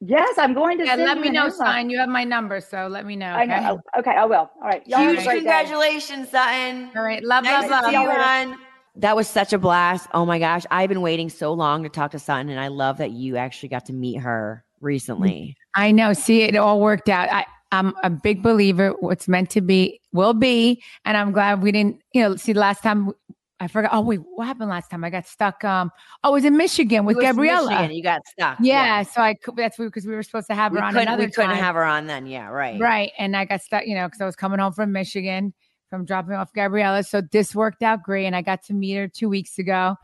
Yes, 0.00 0.36
I'm 0.36 0.52
going 0.52 0.76
to 0.78 0.84
Yeah, 0.84 0.96
send 0.96 1.04
let 1.06 1.16
you 1.16 1.22
me 1.22 1.30
know, 1.30 1.46
invite. 1.46 1.56
sign. 1.56 1.90
You 1.90 1.98
have 1.98 2.08
my 2.10 2.24
number, 2.24 2.60
so 2.60 2.88
let 2.88 3.06
me 3.06 3.16
know. 3.16 3.32
I 3.32 3.44
Okay? 3.44 3.60
know. 3.60 3.80
Okay, 3.98 4.10
I 4.10 4.24
will. 4.26 4.36
All 4.36 4.50
right. 4.62 4.86
Y'all 4.86 5.00
Huge 5.00 5.14
great 5.24 5.26
day. 5.26 5.36
congratulations, 5.36 6.28
Sutton. 6.28 6.90
All 6.94 7.02
right, 7.02 7.22
love, 7.24 7.44
Nice 7.44 7.70
love, 7.70 7.84
to 7.84 7.88
see 7.90 7.96
love. 7.96 8.48
you. 8.48 8.54
That 8.96 9.16
was 9.16 9.28
such 9.28 9.52
a 9.52 9.58
blast. 9.58 10.08
Oh 10.12 10.24
my 10.26 10.38
gosh. 10.38 10.64
I've 10.70 10.88
been 10.88 11.00
waiting 11.00 11.28
so 11.30 11.52
long 11.52 11.82
to 11.84 11.88
talk 11.88 12.10
to 12.12 12.18
Sutton, 12.18 12.48
and 12.50 12.60
I 12.60 12.68
love 12.68 12.98
that 12.98 13.12
you 13.12 13.36
actually 13.36 13.70
got 13.70 13.86
to 13.86 13.92
meet 13.92 14.16
her 14.16 14.64
recently. 14.80 15.56
I 15.74 15.90
know. 15.90 16.12
See, 16.12 16.42
it 16.42 16.54
all 16.56 16.80
worked 16.80 17.08
out. 17.08 17.28
I, 17.32 17.44
I'm 17.74 17.94
a 18.02 18.10
big 18.10 18.42
believer. 18.42 18.94
What's 19.00 19.28
meant 19.28 19.50
to 19.50 19.60
be 19.60 20.00
will 20.12 20.34
be, 20.34 20.82
and 21.04 21.16
I'm 21.16 21.32
glad 21.32 21.62
we 21.62 21.72
didn't. 21.72 22.02
You 22.12 22.22
know, 22.22 22.36
see, 22.36 22.54
last 22.54 22.82
time 22.82 23.12
I 23.60 23.68
forgot. 23.68 23.90
Oh 23.92 24.00
wait, 24.00 24.20
what 24.34 24.46
happened 24.46 24.70
last 24.70 24.90
time? 24.90 25.04
I 25.04 25.10
got 25.10 25.26
stuck. 25.26 25.64
Um, 25.64 25.90
oh, 26.22 26.30
it 26.30 26.32
was 26.32 26.44
in 26.44 26.56
Michigan 26.56 27.04
with 27.04 27.20
Gabriella. 27.20 27.70
Michigan, 27.70 27.96
you 27.96 28.02
got 28.02 28.26
stuck. 28.26 28.58
Yeah, 28.60 29.02
so 29.02 29.22
I 29.22 29.36
that's 29.56 29.76
because 29.76 30.06
we 30.06 30.14
were 30.14 30.22
supposed 30.22 30.48
to 30.48 30.54
have 30.54 30.72
her 30.72 30.78
we 30.78 30.82
on 30.82 30.96
another 30.96 31.24
we 31.24 31.30
couldn't 31.30 31.50
time. 31.50 31.58
have 31.58 31.74
her 31.74 31.84
on 31.84 32.06
then. 32.06 32.26
Yeah, 32.26 32.48
right. 32.48 32.80
Right. 32.80 33.12
And 33.18 33.36
I 33.36 33.44
got 33.44 33.62
stuck, 33.62 33.86
you 33.86 33.94
know, 33.94 34.06
because 34.06 34.20
I 34.20 34.26
was 34.26 34.36
coming 34.36 34.58
home 34.58 34.72
from 34.72 34.92
Michigan 34.92 35.52
from 35.94 36.04
dropping 36.04 36.34
off 36.34 36.52
Gabriella. 36.52 37.04
So 37.04 37.20
this 37.20 37.54
worked 37.54 37.82
out 37.82 38.02
great. 38.02 38.26
And 38.26 38.34
I 38.34 38.42
got 38.42 38.64
to 38.64 38.72
meet 38.72 38.94
her 38.96 39.08
two 39.08 39.28
weeks 39.28 39.58
ago. 39.58 39.96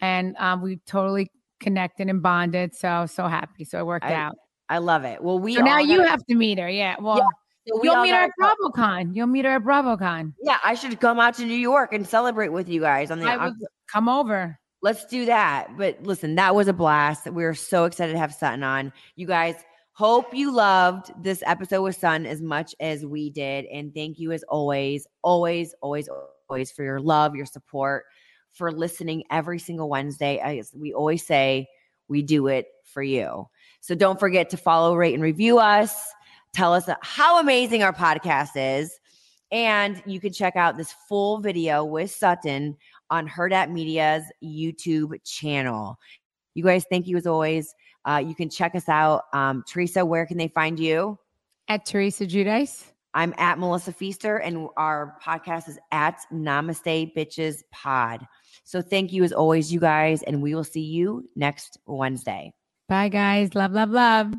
And 0.00 0.36
um, 0.38 0.60
we 0.60 0.76
totally 0.86 1.30
connected 1.60 2.08
and 2.08 2.20
bonded. 2.20 2.74
So, 2.74 3.06
so 3.06 3.28
happy. 3.28 3.64
So 3.64 3.78
it 3.78 3.86
worked 3.86 4.04
I- 4.06 4.14
out. 4.14 4.36
I 4.68 4.78
love 4.78 5.04
it. 5.04 5.22
Well, 5.22 5.38
we 5.38 5.54
So 5.54 5.62
now 5.62 5.78
you 5.78 6.02
have 6.02 6.24
to 6.26 6.34
meet 6.34 6.58
her. 6.58 6.68
Yeah. 6.68 6.96
Well, 7.00 7.26
so 7.68 7.80
we 7.80 7.88
you'll 7.88 8.02
meet 8.02 8.10
her 8.10 8.24
at 8.24 8.30
BravoCon. 8.40 9.14
You'll 9.14 9.26
meet 9.26 9.44
her 9.44 9.56
at 9.56 9.62
BravoCon. 9.62 10.34
Yeah, 10.42 10.58
I 10.64 10.74
should 10.74 11.00
come 11.00 11.18
out 11.18 11.34
to 11.34 11.44
New 11.44 11.54
York 11.54 11.92
and 11.92 12.06
celebrate 12.06 12.48
with 12.48 12.68
you 12.68 12.80
guys 12.80 13.10
on 13.10 13.20
the. 13.20 13.26
I 13.26 13.46
would 13.46 13.54
come 13.90 14.08
over. 14.08 14.58
Let's 14.82 15.04
do 15.06 15.24
that. 15.26 15.76
But 15.76 16.02
listen, 16.02 16.34
that 16.36 16.54
was 16.54 16.68
a 16.68 16.72
blast. 16.72 17.26
We 17.30 17.44
are 17.44 17.54
so 17.54 17.84
excited 17.84 18.12
to 18.12 18.18
have 18.18 18.32
Sutton 18.34 18.62
on. 18.62 18.92
You 19.16 19.26
guys, 19.26 19.56
hope 19.92 20.34
you 20.34 20.52
loved 20.54 21.10
this 21.22 21.42
episode 21.46 21.82
with 21.82 21.96
Sun 21.96 22.26
as 22.26 22.40
much 22.42 22.74
as 22.78 23.04
we 23.04 23.30
did. 23.30 23.64
And 23.66 23.94
thank 23.94 24.18
you 24.18 24.30
as 24.32 24.44
always, 24.44 25.06
always, 25.22 25.74
always, 25.80 26.08
always 26.48 26.70
for 26.70 26.84
your 26.84 27.00
love, 27.00 27.34
your 27.34 27.46
support, 27.46 28.04
for 28.52 28.70
listening 28.70 29.24
every 29.30 29.58
single 29.58 29.88
Wednesday. 29.88 30.38
As 30.38 30.72
we 30.76 30.92
always 30.92 31.26
say, 31.26 31.66
we 32.08 32.22
do 32.22 32.46
it 32.46 32.66
for 32.84 33.02
you. 33.02 33.48
So 33.86 33.94
don't 33.94 34.18
forget 34.18 34.50
to 34.50 34.56
follow, 34.56 34.96
rate, 34.96 35.14
and 35.14 35.22
review 35.22 35.60
us. 35.60 35.96
Tell 36.52 36.74
us 36.74 36.88
how 37.02 37.38
amazing 37.38 37.84
our 37.84 37.92
podcast 37.92 38.50
is. 38.56 38.98
And 39.52 40.02
you 40.04 40.18
can 40.18 40.32
check 40.32 40.56
out 40.56 40.76
this 40.76 40.92
full 41.08 41.38
video 41.38 41.84
with 41.84 42.10
Sutton 42.10 42.76
on 43.10 43.28
Hurrdat 43.28 43.70
Media's 43.70 44.24
YouTube 44.42 45.14
channel. 45.24 46.00
You 46.54 46.64
guys, 46.64 46.84
thank 46.90 47.06
you 47.06 47.16
as 47.16 47.28
always. 47.28 47.76
Uh, 48.04 48.20
you 48.26 48.34
can 48.34 48.50
check 48.50 48.74
us 48.74 48.88
out. 48.88 49.26
Um, 49.32 49.62
Teresa, 49.68 50.04
where 50.04 50.26
can 50.26 50.36
they 50.36 50.48
find 50.48 50.80
you? 50.80 51.16
At 51.68 51.86
Teresa 51.86 52.26
Giudice. 52.26 52.86
I'm 53.14 53.34
at 53.38 53.56
Melissa 53.60 53.92
Pfeister, 53.92 54.40
and 54.42 54.66
our 54.76 55.16
podcast 55.22 55.68
is 55.68 55.78
at 55.92 56.18
Namaste 56.32 57.14
Bitches 57.14 57.62
Pod. 57.70 58.26
So 58.64 58.82
thank 58.82 59.12
you 59.12 59.22
as 59.22 59.32
always, 59.32 59.72
you 59.72 59.78
guys, 59.78 60.24
and 60.24 60.42
we 60.42 60.56
will 60.56 60.64
see 60.64 60.82
you 60.82 61.30
next 61.36 61.78
Wednesday. 61.86 62.52
Bye, 62.88 63.08
guys. 63.08 63.56
Love, 63.56 63.72
love, 63.72 63.90
love. 63.90 64.32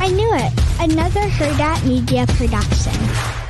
I 0.00 0.10
knew 0.12 0.34
it. 0.34 0.52
Another 0.80 1.20
Hurrdat 1.20 1.86
Media 1.86 2.26
production. 2.26 3.41